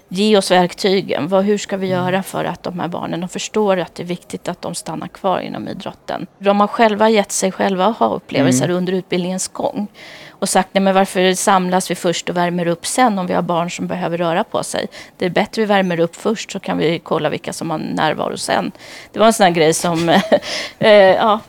ge 0.08 0.36
oss 0.36 0.50
verktygen. 0.50 1.28
Vad, 1.28 1.44
hur 1.44 1.58
ska 1.58 1.76
vi 1.76 1.86
göra 1.86 2.22
för 2.22 2.44
att 2.44 2.62
de 2.62 2.80
här 2.80 2.88
barnen 2.88 3.20
de 3.20 3.28
förstår 3.28 3.76
att 3.76 3.94
det 3.94 4.02
är 4.02 4.06
viktigt 4.06 4.48
att 4.48 4.62
de 4.62 4.74
stannar 4.74 5.08
kvar 5.08 5.40
inom 5.40 5.68
idrotten? 5.68 6.26
De 6.38 6.60
har 6.60 6.66
själva 6.66 7.10
gett 7.10 7.32
sig 7.32 7.52
själva 7.52 7.86
att 7.86 7.96
ha 7.96 8.14
upplevelser 8.14 8.70
under 8.70 8.92
utbildningens 8.92 9.48
gång 9.48 9.88
och 10.38 10.48
sagt 10.48 10.68
nej 10.72 10.82
men 10.82 10.94
varför 10.94 11.34
samlas 11.34 11.90
vi 11.90 11.94
först 11.94 12.28
och 12.28 12.36
värmer 12.36 12.66
upp 12.66 12.86
sen 12.86 13.18
om 13.18 13.26
vi 13.26 13.34
har 13.34 13.42
barn 13.42 13.70
som 13.70 13.86
behöver 13.86 14.18
röra 14.18 14.44
på 14.44 14.62
sig? 14.62 14.86
Det 15.16 15.26
är 15.26 15.30
bättre 15.30 15.62
vi 15.62 15.66
värmer 15.66 16.00
upp 16.00 16.16
först 16.16 16.50
så 16.50 16.60
kan 16.60 16.78
vi 16.78 16.98
kolla 16.98 17.28
vilka 17.28 17.52
som 17.52 17.70
har 17.70 17.78
närvaro 17.78 18.36
sen. 18.36 18.72
Det 19.12 19.18
var 19.18 19.26
en 19.26 19.32
sån 19.32 19.44
här 19.44 19.50
grej 19.50 19.74
som, 19.74 20.08
eh, 20.78 20.92
ja, 20.92 21.40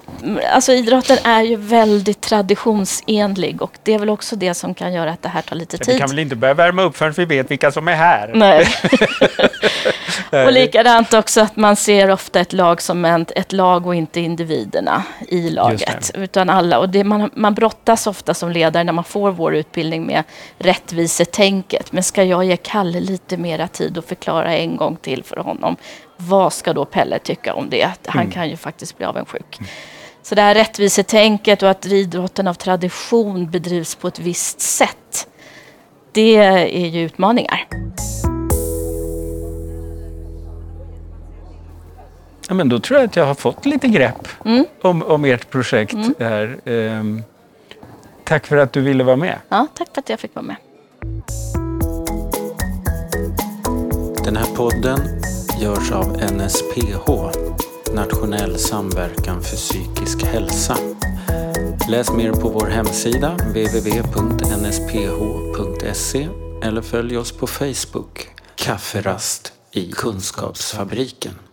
alltså 0.53 0.73
idrotten 0.73 1.17
är 1.23 1.41
ju 1.41 1.55
väldigt 1.55 2.21
traditionsenlig 2.21 3.61
och 3.61 3.71
det 3.83 3.93
är 3.93 3.99
väl 3.99 4.09
också 4.09 4.35
det 4.35 4.53
som 4.53 4.73
kan 4.73 4.93
göra 4.93 5.11
att 5.11 5.21
det 5.21 5.29
här 5.29 5.41
tar 5.41 5.55
lite 5.55 5.77
Vi 5.77 5.85
tid. 5.85 5.99
kan 5.99 6.09
väl 6.09 6.19
inte 6.19 6.35
börja 6.35 6.53
värma 6.53 6.81
upp 6.81 6.97
förrän 6.97 7.13
vi 7.17 7.25
vet 7.25 7.51
vilka 7.51 7.71
som 7.71 7.87
är 7.87 7.95
här? 7.95 8.31
Nej. 8.33 8.67
och 10.45 10.51
likadant 10.51 11.13
också 11.13 11.41
att 11.41 11.55
man 11.55 11.75
ser 11.75 12.11
ofta 12.11 12.39
ett 12.39 12.53
lag 12.53 12.81
som 12.81 13.05
en, 13.05 13.25
ett 13.35 13.51
lag 13.51 13.87
och 13.87 13.95
inte 13.95 14.19
individerna 14.19 15.03
i 15.27 15.49
laget. 15.49 16.11
Utan 16.13 16.49
alla. 16.49 16.79
Och 16.79 16.89
det, 16.89 17.03
man, 17.03 17.29
man 17.33 17.53
brottas 17.53 18.07
ofta 18.07 18.33
som 18.33 18.51
ledare 18.51 18.78
när 18.83 18.93
man 18.93 19.03
får 19.03 19.31
vår 19.31 19.55
utbildning 19.55 20.05
med 20.05 20.23
rättvisetänket. 20.57 21.91
Men 21.91 22.03
ska 22.03 22.23
jag 22.23 22.45
ge 22.45 22.57
Kalle 22.57 22.99
lite 22.99 23.37
mera 23.37 23.67
tid 23.67 23.97
och 23.97 24.05
förklara 24.05 24.55
en 24.55 24.77
gång 24.77 24.95
till 24.95 25.23
för 25.23 25.37
honom. 25.37 25.75
Vad 26.17 26.53
ska 26.53 26.73
då 26.73 26.85
Pelle 26.85 27.19
tycka 27.19 27.53
om 27.53 27.69
det? 27.69 27.91
Han 28.05 28.31
kan 28.31 28.49
ju 28.49 28.57
faktiskt 28.57 28.97
bli 28.97 29.05
avundsjuk. 29.05 29.59
Så 30.21 30.35
det 30.35 30.41
här 30.41 30.55
rättvisetänket 30.55 31.63
och 31.63 31.69
att 31.69 31.85
idrotten 31.85 32.47
av 32.47 32.53
tradition 32.53 33.49
bedrivs 33.51 33.95
på 33.95 34.07
ett 34.07 34.19
visst 34.19 34.61
sätt. 34.61 35.27
Det 36.11 36.35
är 36.35 36.87
ju 36.87 37.01
utmaningar. 37.05 37.65
Ja, 42.47 42.53
men 42.55 42.69
då 42.69 42.79
tror 42.79 42.99
jag 42.99 43.07
att 43.07 43.15
jag 43.15 43.25
har 43.25 43.33
fått 43.35 43.65
lite 43.65 43.87
grepp 43.87 44.27
Mm. 44.45 44.65
om, 44.81 45.03
om 45.03 45.25
ert 45.25 45.49
projekt 45.49 45.97
här. 46.19 46.59
Ehm, 46.65 47.23
tack 48.29 48.47
för 48.47 48.57
att 48.57 48.73
du 48.73 48.81
ville 48.81 49.03
vara 49.03 49.15
med. 49.15 49.39
Ja, 49.49 49.67
tack 49.73 49.87
för 49.93 50.01
att 50.01 50.09
jag 50.09 50.19
fick 50.19 50.35
vara 50.35 50.45
med. 50.45 50.55
Den 54.23 54.37
här 54.37 54.55
podden 54.55 54.99
görs 55.61 55.91
av 55.91 56.17
NSPH, 56.33 57.09
Nationell 57.93 58.59
samverkan 58.59 59.41
för 59.41 59.55
psykisk 59.55 60.23
hälsa. 60.23 60.77
Läs 61.89 62.11
mer 62.11 62.31
på 62.31 62.49
vår 62.49 62.67
hemsida 62.67 63.29
www.nsph.se 63.33 64.67
eller 66.63 66.81
följ 66.81 67.17
oss 67.17 67.31
på 67.31 67.47
Facebook. 67.47 68.27
Kafferast 68.55 69.53
i 69.71 69.91
Kunskapsfabriken. 69.91 71.48